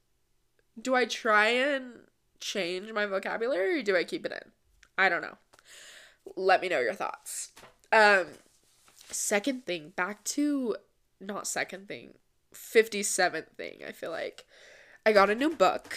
Do 0.80 0.94
I 0.94 1.06
try 1.06 1.48
and 1.48 2.02
change 2.40 2.92
my 2.92 3.06
vocabulary 3.06 3.80
or 3.80 3.84
do 3.84 3.96
I 3.96 4.04
keep 4.04 4.26
it 4.26 4.32
in? 4.32 4.52
I 4.98 5.10
don't 5.10 5.22
know. 5.22 5.38
Let 6.36 6.62
me 6.62 6.70
know 6.70 6.82
your 6.82 6.94
thoughts. 6.94 7.52
Um 7.92 8.28
second 9.10 9.66
thing, 9.66 9.94
back 9.96 10.24
to 10.26 10.76
not 11.20 11.48
second 11.48 11.88
thing, 11.88 12.16
57th 12.54 13.48
thing, 13.58 13.80
I 13.88 13.92
feel 13.92 14.12
like. 14.12 14.46
I 15.06 15.14
got 15.14 15.30
a 15.30 15.36
new 15.36 15.52
book. 15.56 15.96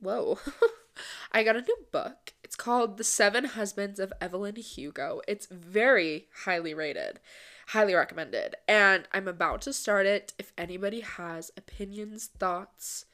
Whoa. 0.00 0.38
I 1.32 1.42
got 1.42 1.56
a 1.56 1.62
new 1.62 1.76
book. 1.92 2.34
It's 2.42 2.56
called 2.56 2.96
The 2.96 3.04
Seven 3.04 3.44
Husbands 3.44 3.98
of 3.98 4.12
Evelyn 4.20 4.56
Hugo. 4.56 5.20
It's 5.26 5.46
very 5.46 6.28
highly 6.44 6.74
rated, 6.74 7.20
highly 7.68 7.94
recommended. 7.94 8.54
And 8.68 9.08
I'm 9.12 9.28
about 9.28 9.62
to 9.62 9.72
start 9.72 10.06
it. 10.06 10.32
If 10.38 10.52
anybody 10.56 11.00
has 11.00 11.50
opinions, 11.56 12.26
thoughts, 12.26 13.04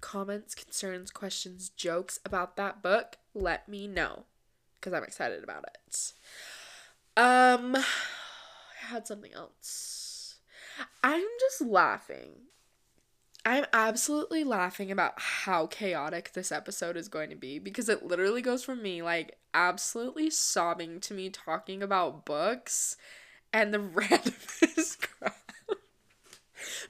comments, 0.00 0.54
concerns, 0.54 1.10
questions, 1.10 1.70
jokes 1.70 2.20
about 2.24 2.56
that 2.56 2.82
book, 2.82 3.16
let 3.34 3.68
me 3.68 3.86
know 3.86 4.24
because 4.78 4.92
I'm 4.92 5.04
excited 5.04 5.42
about 5.42 5.64
it. 5.64 6.12
Um, 7.16 7.76
I 7.76 7.84
had 8.88 9.06
something 9.06 9.32
else. 9.32 10.36
I'm 11.02 11.24
just 11.40 11.60
laughing 11.60 12.48
I'm 13.44 13.66
absolutely 13.72 14.44
laughing 14.44 14.92
about 14.92 15.14
how 15.16 15.66
chaotic 15.66 16.32
this 16.32 16.52
episode 16.52 16.96
is 16.96 17.08
going 17.08 17.30
to 17.30 17.36
be 17.36 17.58
because 17.58 17.88
it 17.88 18.04
literally 18.04 18.40
goes 18.40 18.62
from 18.62 18.82
me 18.82 19.02
like 19.02 19.36
absolutely 19.52 20.30
sobbing 20.30 21.00
to 21.00 21.14
me 21.14 21.28
talking 21.28 21.82
about 21.82 22.24
books 22.24 22.96
and 23.52 23.74
the 23.74 23.78
randomest 23.94 25.00
crap. 25.00 25.52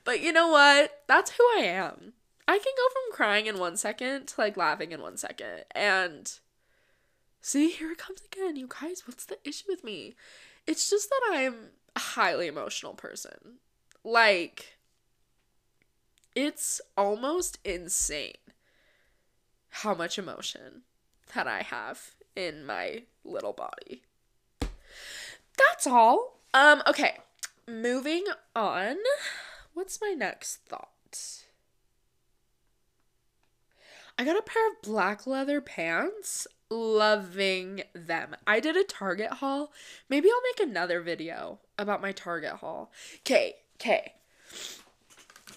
but 0.04 0.20
you 0.20 0.32
know 0.32 0.48
what? 0.48 1.02
That's 1.06 1.30
who 1.30 1.44
I 1.56 1.62
am. 1.62 2.12
I 2.46 2.58
can 2.58 2.72
go 2.76 2.88
from 2.92 3.16
crying 3.16 3.46
in 3.46 3.58
one 3.58 3.76
second 3.76 4.26
to 4.28 4.40
like 4.40 4.56
laughing 4.56 4.92
in 4.92 5.00
one 5.00 5.16
second. 5.16 5.64
And 5.74 6.30
see, 7.40 7.70
here 7.70 7.92
it 7.92 7.98
comes 7.98 8.20
again. 8.30 8.56
You 8.56 8.68
guys, 8.68 9.04
what's 9.06 9.24
the 9.24 9.38
issue 9.44 9.66
with 9.68 9.84
me? 9.84 10.14
It's 10.66 10.90
just 10.90 11.08
that 11.08 11.30
I'm 11.32 11.70
a 11.96 12.00
highly 12.00 12.46
emotional 12.46 12.92
person. 12.92 13.58
Like, 14.04 14.76
it's 16.34 16.80
almost 16.96 17.58
insane 17.64 18.34
how 19.68 19.94
much 19.94 20.18
emotion 20.18 20.82
that 21.34 21.46
I 21.46 21.62
have 21.62 22.12
in 22.36 22.64
my 22.64 23.04
little 23.24 23.52
body. 23.52 24.02
That's 24.60 25.86
all. 25.86 26.40
Um 26.54 26.82
okay, 26.86 27.18
moving 27.66 28.24
on. 28.54 28.96
What's 29.74 30.00
my 30.00 30.14
next 30.16 30.56
thought? 30.68 30.88
I 34.18 34.24
got 34.24 34.38
a 34.38 34.42
pair 34.42 34.68
of 34.68 34.82
black 34.82 35.26
leather 35.26 35.60
pants. 35.60 36.46
Loving 36.70 37.82
them. 37.94 38.34
I 38.46 38.58
did 38.58 38.76
a 38.76 38.84
Target 38.84 39.30
haul. 39.34 39.72
Maybe 40.08 40.28
I'll 40.30 40.42
make 40.42 40.68
another 40.70 41.02
video 41.02 41.58
about 41.78 42.00
my 42.00 42.12
Target 42.12 42.52
haul. 42.52 42.90
Okay, 43.18 43.56
okay. 43.76 44.14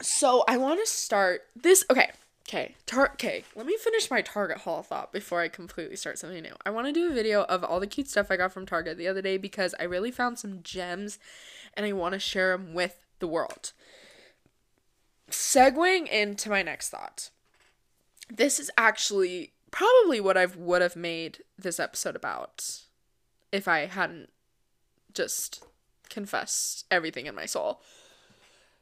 So 0.01 0.43
I 0.47 0.58
want 0.58 0.79
to 0.79 0.88
start 0.88 1.43
this. 1.55 1.86
Okay, 1.89 2.12
okay, 2.47 2.75
tar- 2.86 3.12
okay. 3.13 3.43
Let 3.55 3.65
me 3.65 3.77
finish 3.77 4.10
my 4.10 4.21
Target 4.21 4.60
haul 4.60 4.84
thought 4.84 5.12
before 5.12 5.41
I 5.41 5.47
completely 5.47 5.95
start 5.95 6.19
something 6.19 6.41
new. 6.41 6.55
I 6.65 6.69
want 6.69 6.88
to 6.88 6.93
do 6.93 7.10
a 7.10 7.13
video 7.13 7.43
of 7.43 7.63
all 7.63 7.79
the 7.79 7.88
cute 7.88 8.10
stuff 8.10 8.29
I 8.29 8.38
got 8.38 8.51
from 8.51 8.65
Target 8.65 8.97
the 8.97 9.08
other 9.08 9.21
day 9.21 9.38
because 9.38 9.73
I 9.79 9.84
really 9.84 10.12
found 10.12 10.39
some 10.39 10.62
gems, 10.63 11.19
and 11.73 11.86
I 11.86 11.93
want 11.93 12.13
to 12.13 12.19
share 12.19 12.55
them 12.55 12.73
with 12.73 12.97
the 13.19 13.27
world. 13.27 13.73
Segueing 15.29 16.08
into 16.08 16.49
my 16.49 16.62
next 16.62 16.89
thought. 16.89 17.29
This 18.29 18.60
is 18.60 18.71
actually 18.77 19.53
probably 19.71 20.19
what 20.19 20.38
I 20.38 20.45
would 20.45 20.81
have 20.81 20.95
made 20.95 21.43
this 21.58 21.79
episode 21.79 22.15
about 22.15 22.81
if 23.51 23.67
I 23.67 23.86
hadn't 23.86 24.29
just 25.13 25.63
confessed 26.10 26.86
everything 26.91 27.25
in 27.25 27.36
my 27.36 27.45
soul. 27.45 27.81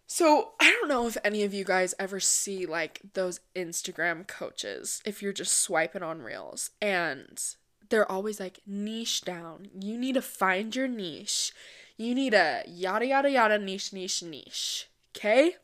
So, 0.05 0.51
I 0.59 0.69
don't 0.69 0.89
know 0.89 1.07
if 1.07 1.17
any 1.23 1.43
of 1.43 1.53
you 1.53 1.63
guys 1.63 1.95
ever 1.97 2.19
see 2.19 2.65
like 2.65 3.01
those 3.13 3.39
Instagram 3.55 4.27
coaches 4.27 5.01
if 5.05 5.21
you're 5.21 5.33
just 5.33 5.59
swiping 5.61 6.03
on 6.03 6.21
reels 6.21 6.69
and 6.81 7.41
they're 7.89 8.11
always 8.11 8.39
like 8.39 8.59
niche 8.65 9.21
down. 9.21 9.67
You 9.79 9.97
need 9.97 10.15
to 10.15 10.21
find 10.21 10.75
your 10.75 10.87
niche. 10.87 11.53
You 11.97 12.15
need 12.15 12.33
a 12.33 12.63
yada 12.67 13.05
yada 13.05 13.29
yada 13.29 13.59
niche 13.59 13.93
niche 13.93 14.23
niche. 14.23 14.89
Okay? 15.15 15.55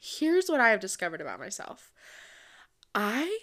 Here's 0.00 0.48
what 0.48 0.60
I 0.60 0.70
have 0.70 0.80
discovered 0.80 1.20
about 1.20 1.38
myself. 1.38 1.90
I 2.94 3.38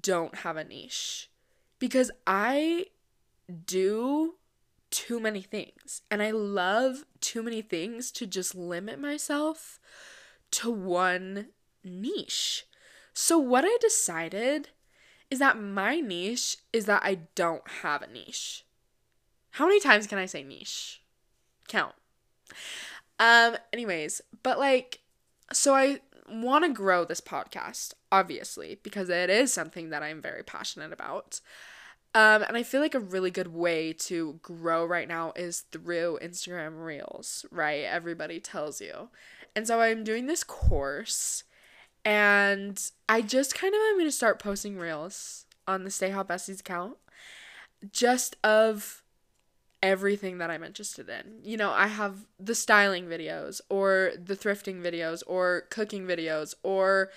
don't 0.00 0.36
have 0.36 0.56
a 0.56 0.64
niche 0.64 1.30
because 1.78 2.10
I 2.26 2.86
do 3.66 4.34
too 4.90 5.20
many 5.20 5.42
things. 5.42 6.02
And 6.10 6.22
I 6.22 6.30
love 6.30 7.04
too 7.20 7.42
many 7.42 7.62
things 7.62 8.10
to 8.12 8.26
just 8.26 8.54
limit 8.54 8.98
myself 9.00 9.78
to 10.52 10.70
one 10.70 11.48
niche. 11.84 12.66
So, 13.12 13.38
what 13.38 13.64
I 13.66 13.76
decided 13.80 14.70
is 15.30 15.38
that 15.40 15.60
my 15.60 16.00
niche 16.00 16.56
is 16.72 16.86
that 16.86 17.02
I 17.04 17.20
don't 17.34 17.68
have 17.82 18.02
a 18.02 18.06
niche. 18.06 18.64
How 19.52 19.66
many 19.66 19.80
times 19.80 20.06
can 20.06 20.18
I 20.18 20.26
say 20.26 20.42
niche? 20.42 21.02
Count. 21.66 21.94
Um, 23.18 23.56
anyways, 23.72 24.20
but 24.42 24.58
like, 24.58 25.00
so 25.52 25.74
I 25.74 26.00
want 26.30 26.64
to 26.64 26.72
grow 26.72 27.04
this 27.04 27.20
podcast, 27.20 27.94
obviously, 28.12 28.78
because 28.82 29.08
it 29.08 29.30
is 29.30 29.52
something 29.52 29.90
that 29.90 30.02
I'm 30.02 30.22
very 30.22 30.42
passionate 30.42 30.92
about. 30.92 31.40
Um, 32.14 32.42
and 32.42 32.56
I 32.56 32.62
feel 32.62 32.80
like 32.80 32.94
a 32.94 33.00
really 33.00 33.30
good 33.30 33.48
way 33.48 33.92
to 33.92 34.40
grow 34.42 34.84
right 34.84 35.06
now 35.06 35.32
is 35.36 35.60
through 35.70 36.18
Instagram 36.22 36.84
Reels, 36.84 37.44
right? 37.50 37.84
Everybody 37.84 38.40
tells 38.40 38.80
you. 38.80 39.10
And 39.54 39.66
so 39.66 39.80
I'm 39.80 40.04
doing 40.04 40.26
this 40.26 40.42
course, 40.42 41.44
and 42.04 42.80
I 43.08 43.22
just 43.22 43.54
kind 43.54 43.74
of 43.74 43.80
am 43.80 43.96
going 43.96 44.06
to 44.06 44.12
start 44.12 44.38
posting 44.38 44.78
Reels 44.78 45.46
on 45.66 45.84
the 45.84 45.90
Stay 45.90 46.10
Hot 46.10 46.28
Besties 46.28 46.60
account 46.60 46.96
just 47.92 48.36
of 48.42 49.02
everything 49.82 50.38
that 50.38 50.50
I'm 50.50 50.64
interested 50.64 51.08
in. 51.08 51.40
You 51.42 51.56
know, 51.56 51.70
I 51.70 51.88
have 51.88 52.26
the 52.38 52.54
styling 52.54 53.06
videos, 53.06 53.60
or 53.68 54.12
the 54.16 54.34
thrifting 54.34 54.80
videos, 54.80 55.22
or 55.26 55.64
cooking 55.70 56.04
videos, 56.04 56.54
or 56.62 57.10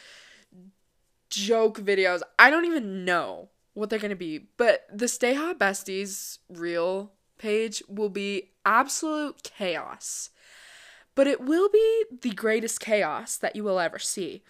joke 1.29 1.79
videos. 1.79 2.21
I 2.37 2.49
don't 2.49 2.65
even 2.65 3.05
know 3.05 3.49
what 3.73 3.89
they're 3.89 3.99
to 3.99 4.15
be. 4.15 4.47
But 4.57 4.85
the 4.93 5.07
Stay 5.07 5.33
Hot 5.33 5.59
Besties 5.59 6.39
reel 6.49 7.11
page 7.37 7.81
will 7.87 8.09
be 8.09 8.51
absolute 8.65 9.43
chaos. 9.43 10.29
But 11.15 11.27
it 11.27 11.41
will 11.41 11.69
be 11.69 12.05
the 12.21 12.31
greatest 12.31 12.79
chaos 12.79 13.37
that 13.37 13.55
you 13.55 13.63
will 13.63 13.79
ever 13.79 13.99
see. 13.99 14.43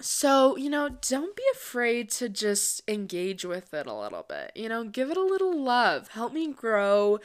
So, 0.00 0.56
you 0.56 0.70
know, 0.70 0.88
don't 1.08 1.34
be 1.34 1.42
afraid 1.54 2.08
to 2.12 2.28
just 2.28 2.82
engage 2.88 3.44
with 3.44 3.74
it 3.74 3.86
a 3.86 3.92
little 3.92 4.24
bit. 4.26 4.52
You 4.54 4.68
know, 4.68 4.84
give 4.84 5.10
it 5.10 5.16
a 5.16 5.22
little 5.22 5.60
love. 5.60 6.08
Help 6.08 6.32
me 6.32 6.52
grow 6.52 7.18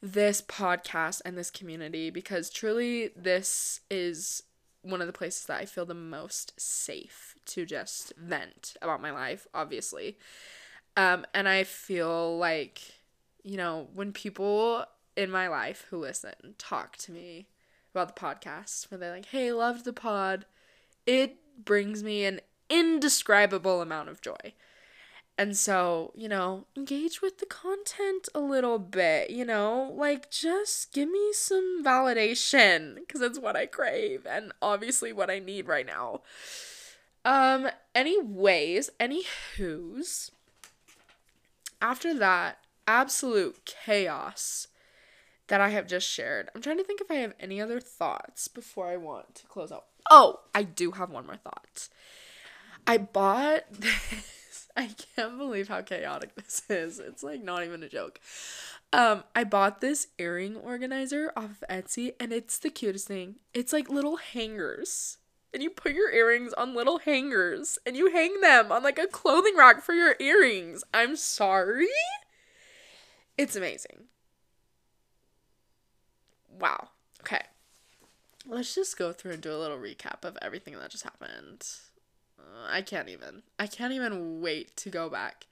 this 0.00 0.40
podcast 0.40 1.20
and 1.24 1.36
this 1.36 1.50
community 1.50 2.10
because 2.10 2.48
truly 2.48 3.10
this 3.16 3.80
is 3.90 4.44
one 4.82 5.00
of 5.00 5.06
the 5.06 5.12
places 5.12 5.46
that 5.46 5.60
I 5.60 5.64
feel 5.64 5.86
the 5.86 5.94
most 5.94 6.60
safe 6.60 7.34
to 7.46 7.64
just 7.64 8.12
vent 8.16 8.76
about 8.82 9.00
my 9.00 9.10
life, 9.10 9.46
obviously. 9.54 10.18
Um, 10.96 11.24
and 11.32 11.48
I 11.48 11.64
feel 11.64 12.36
like, 12.36 12.82
you 13.42 13.56
know, 13.56 13.88
when 13.94 14.12
people 14.12 14.84
in 15.16 15.30
my 15.30 15.48
life 15.48 15.86
who 15.90 15.98
listen 15.98 16.54
talk 16.58 16.96
to 16.98 17.12
me 17.12 17.46
about 17.94 18.14
the 18.14 18.20
podcast, 18.20 18.90
when 18.90 19.00
they're 19.00 19.12
like, 19.12 19.26
hey, 19.26 19.52
loved 19.52 19.84
the 19.84 19.92
pod, 19.92 20.46
it 21.06 21.36
brings 21.64 22.02
me 22.02 22.24
an 22.24 22.40
indescribable 22.68 23.80
amount 23.80 24.08
of 24.08 24.20
joy. 24.20 24.54
And 25.38 25.56
so, 25.56 26.12
you 26.14 26.28
know, 26.28 26.66
engage 26.76 27.22
with 27.22 27.38
the 27.38 27.46
content 27.46 28.28
a 28.34 28.40
little 28.40 28.78
bit, 28.78 29.30
you 29.30 29.44
know, 29.44 29.92
like 29.96 30.30
just 30.30 30.92
give 30.92 31.10
me 31.10 31.32
some 31.32 31.82
validation 31.82 32.96
because 32.96 33.22
it's 33.22 33.38
what 33.38 33.56
I 33.56 33.66
crave 33.66 34.26
and 34.28 34.52
obviously 34.60 35.12
what 35.12 35.30
I 35.30 35.38
need 35.38 35.66
right 35.66 35.86
now. 35.86 36.20
Um, 37.24 37.68
anyways, 37.94 38.90
any 39.00 39.22
who's 39.56 40.30
after 41.80 42.16
that 42.18 42.58
absolute 42.86 43.64
chaos 43.64 44.68
that 45.48 45.60
I 45.60 45.70
have 45.70 45.86
just 45.86 46.08
shared, 46.08 46.50
I'm 46.54 46.60
trying 46.60 46.78
to 46.78 46.84
think 46.84 47.00
if 47.00 47.10
I 47.10 47.16
have 47.16 47.34
any 47.40 47.60
other 47.60 47.80
thoughts 47.80 48.48
before 48.48 48.88
I 48.88 48.96
want 48.98 49.34
to 49.36 49.46
close 49.46 49.72
out. 49.72 49.86
Oh, 50.10 50.40
I 50.54 50.62
do 50.62 50.92
have 50.92 51.10
one 51.10 51.26
more 51.26 51.36
thought. 51.36 51.88
I 52.86 52.98
bought. 52.98 53.64
I 54.76 54.90
can't 55.16 55.38
believe 55.38 55.68
how 55.68 55.82
chaotic 55.82 56.34
this 56.36 56.62
is. 56.68 56.98
It's 56.98 57.22
like 57.22 57.42
not 57.42 57.64
even 57.64 57.82
a 57.82 57.88
joke. 57.88 58.20
Um, 58.92 59.24
I 59.34 59.44
bought 59.44 59.80
this 59.80 60.08
earring 60.18 60.56
organizer 60.56 61.32
off 61.36 61.62
of 61.62 61.64
Etsy 61.70 62.12
and 62.20 62.32
it's 62.32 62.58
the 62.58 62.70
cutest 62.70 63.08
thing. 63.08 63.36
It's 63.54 63.72
like 63.72 63.88
little 63.88 64.16
hangers 64.16 65.18
and 65.52 65.62
you 65.62 65.70
put 65.70 65.92
your 65.92 66.10
earrings 66.10 66.52
on 66.54 66.74
little 66.74 66.98
hangers 66.98 67.78
and 67.86 67.96
you 67.96 68.10
hang 68.10 68.40
them 68.40 68.72
on 68.72 68.82
like 68.82 68.98
a 68.98 69.06
clothing 69.06 69.56
rack 69.56 69.82
for 69.82 69.94
your 69.94 70.16
earrings. 70.18 70.84
I'm 70.92 71.16
sorry. 71.16 71.88
It's 73.38 73.56
amazing. 73.56 74.04
Wow. 76.58 76.88
Okay. 77.20 77.42
Let's 78.46 78.74
just 78.74 78.98
go 78.98 79.12
through 79.12 79.32
and 79.32 79.42
do 79.42 79.52
a 79.52 79.56
little 79.56 79.78
recap 79.78 80.24
of 80.24 80.36
everything 80.42 80.74
that 80.74 80.90
just 80.90 81.04
happened. 81.04 81.66
I 82.68 82.82
can't 82.82 83.08
even. 83.08 83.42
I 83.58 83.66
can't 83.66 83.92
even 83.92 84.40
wait 84.40 84.76
to 84.78 84.90
go 84.90 85.08
back 85.08 85.46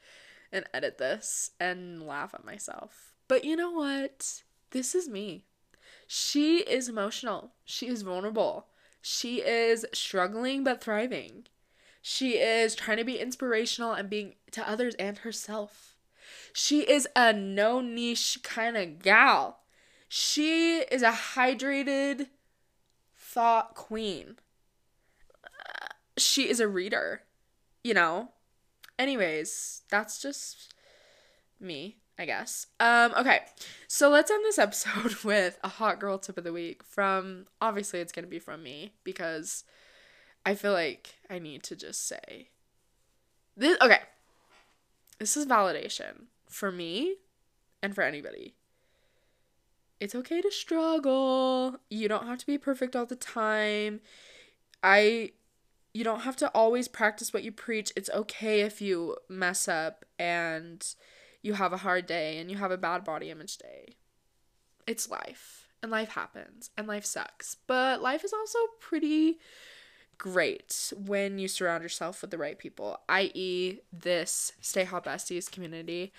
and 0.52 0.64
edit 0.72 0.98
this 0.98 1.50
and 1.60 2.06
laugh 2.06 2.34
at 2.34 2.44
myself. 2.44 3.14
But 3.28 3.44
you 3.44 3.56
know 3.56 3.70
what? 3.70 4.42
This 4.70 4.94
is 4.94 5.08
me. 5.08 5.44
She 6.06 6.58
is 6.58 6.88
emotional. 6.88 7.52
She 7.64 7.86
is 7.86 8.02
vulnerable. 8.02 8.66
She 9.02 9.36
is 9.36 9.86
struggling 9.92 10.64
but 10.64 10.82
thriving. 10.82 11.46
She 12.02 12.38
is 12.38 12.74
trying 12.74 12.96
to 12.96 13.04
be 13.04 13.18
inspirational 13.18 13.92
and 13.92 14.10
being 14.10 14.34
to 14.52 14.68
others 14.68 14.94
and 14.96 15.18
herself. 15.18 15.96
She 16.52 16.80
is 16.80 17.06
a 17.14 17.32
no 17.32 17.80
niche 17.80 18.38
kind 18.42 18.76
of 18.76 19.00
gal. 19.00 19.60
She 20.08 20.78
is 20.78 21.02
a 21.02 21.12
hydrated 21.12 22.28
thought 23.16 23.74
queen. 23.74 24.38
She 26.20 26.48
is 26.48 26.60
a 26.60 26.68
reader, 26.68 27.22
you 27.82 27.94
know? 27.94 28.30
Anyways, 28.98 29.82
that's 29.90 30.20
just 30.20 30.74
me. 31.58 31.96
I 32.20 32.26
guess. 32.26 32.66
Um, 32.78 33.14
okay, 33.16 33.40
so 33.88 34.10
let's 34.10 34.30
end 34.30 34.44
this 34.44 34.58
episode 34.58 35.14
with 35.24 35.58
a 35.64 35.68
hot 35.68 35.98
girl 35.98 36.18
tip 36.18 36.36
of 36.36 36.44
the 36.44 36.52
week 36.52 36.82
from 36.84 37.46
obviously 37.62 38.00
it's 38.00 38.12
gonna 38.12 38.26
be 38.26 38.38
from 38.38 38.62
me 38.62 38.92
because 39.04 39.64
I 40.44 40.54
feel 40.54 40.72
like 40.72 41.14
I 41.30 41.38
need 41.38 41.62
to 41.62 41.76
just 41.76 42.06
say 42.06 42.50
this. 43.56 43.78
Okay, 43.80 44.00
this 45.18 45.34
is 45.34 45.46
validation 45.46 46.26
for 46.46 46.70
me 46.70 47.16
and 47.82 47.94
for 47.94 48.02
anybody. 48.02 48.54
It's 49.98 50.14
okay 50.14 50.42
to 50.42 50.50
struggle. 50.50 51.78
You 51.88 52.06
don't 52.06 52.26
have 52.26 52.38
to 52.38 52.46
be 52.46 52.58
perfect 52.58 52.94
all 52.94 53.06
the 53.06 53.16
time. 53.16 54.00
I 54.82 55.32
you 55.92 56.04
don't 56.04 56.20
have 56.20 56.36
to 56.36 56.48
always 56.50 56.88
practice 56.88 57.32
what 57.32 57.42
you 57.42 57.52
preach. 57.52 57.92
It's 57.96 58.10
okay 58.10 58.60
if 58.60 58.80
you 58.80 59.16
mess 59.28 59.68
up 59.68 60.04
and 60.18 60.86
you 61.42 61.54
have 61.54 61.72
a 61.72 61.78
hard 61.78 62.06
day 62.06 62.38
and 62.38 62.50
you 62.50 62.56
have 62.58 62.70
a 62.70 62.78
bad 62.78 63.04
body 63.04 63.30
image 63.30 63.58
day. 63.58 63.96
It's 64.86 65.10
life, 65.10 65.68
and 65.82 65.90
life 65.90 66.10
happens, 66.10 66.70
and 66.76 66.86
life 66.86 67.04
sucks. 67.04 67.56
But 67.66 68.02
life 68.02 68.24
is 68.24 68.32
also 68.32 68.58
pretty 68.80 69.38
great 70.18 70.92
when 70.96 71.38
you 71.38 71.48
surround 71.48 71.82
yourself 71.82 72.20
with 72.20 72.30
the 72.30 72.38
right 72.38 72.58
people, 72.58 72.98
i.e., 73.08 73.78
this 73.92 74.52
Stay 74.60 74.84
Hot 74.84 75.04
Besties 75.04 75.50
community. 75.50 76.12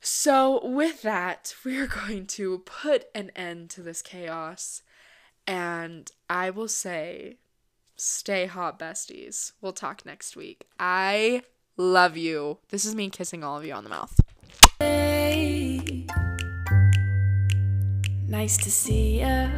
So, 0.00 0.66
with 0.66 1.02
that, 1.02 1.54
we 1.64 1.78
are 1.78 1.86
going 1.86 2.26
to 2.28 2.58
put 2.60 3.06
an 3.14 3.30
end 3.36 3.70
to 3.70 3.82
this 3.82 4.02
chaos, 4.02 4.82
and 5.46 6.10
I 6.28 6.50
will 6.50 6.68
say, 6.68 7.36
stay 8.02 8.46
hot, 8.46 8.78
besties. 8.78 9.52
We'll 9.60 9.72
talk 9.72 10.04
next 10.04 10.36
week. 10.36 10.66
I 10.78 11.42
love 11.76 12.16
you. 12.16 12.58
This 12.70 12.84
is 12.84 12.94
me 12.94 13.10
kissing 13.10 13.44
all 13.44 13.58
of 13.58 13.64
you 13.64 13.72
on 13.72 13.84
the 13.84 13.90
mouth. 13.90 14.18
Nice 18.28 18.56
to 18.56 18.70
see 18.70 19.20
ya. 19.20 19.48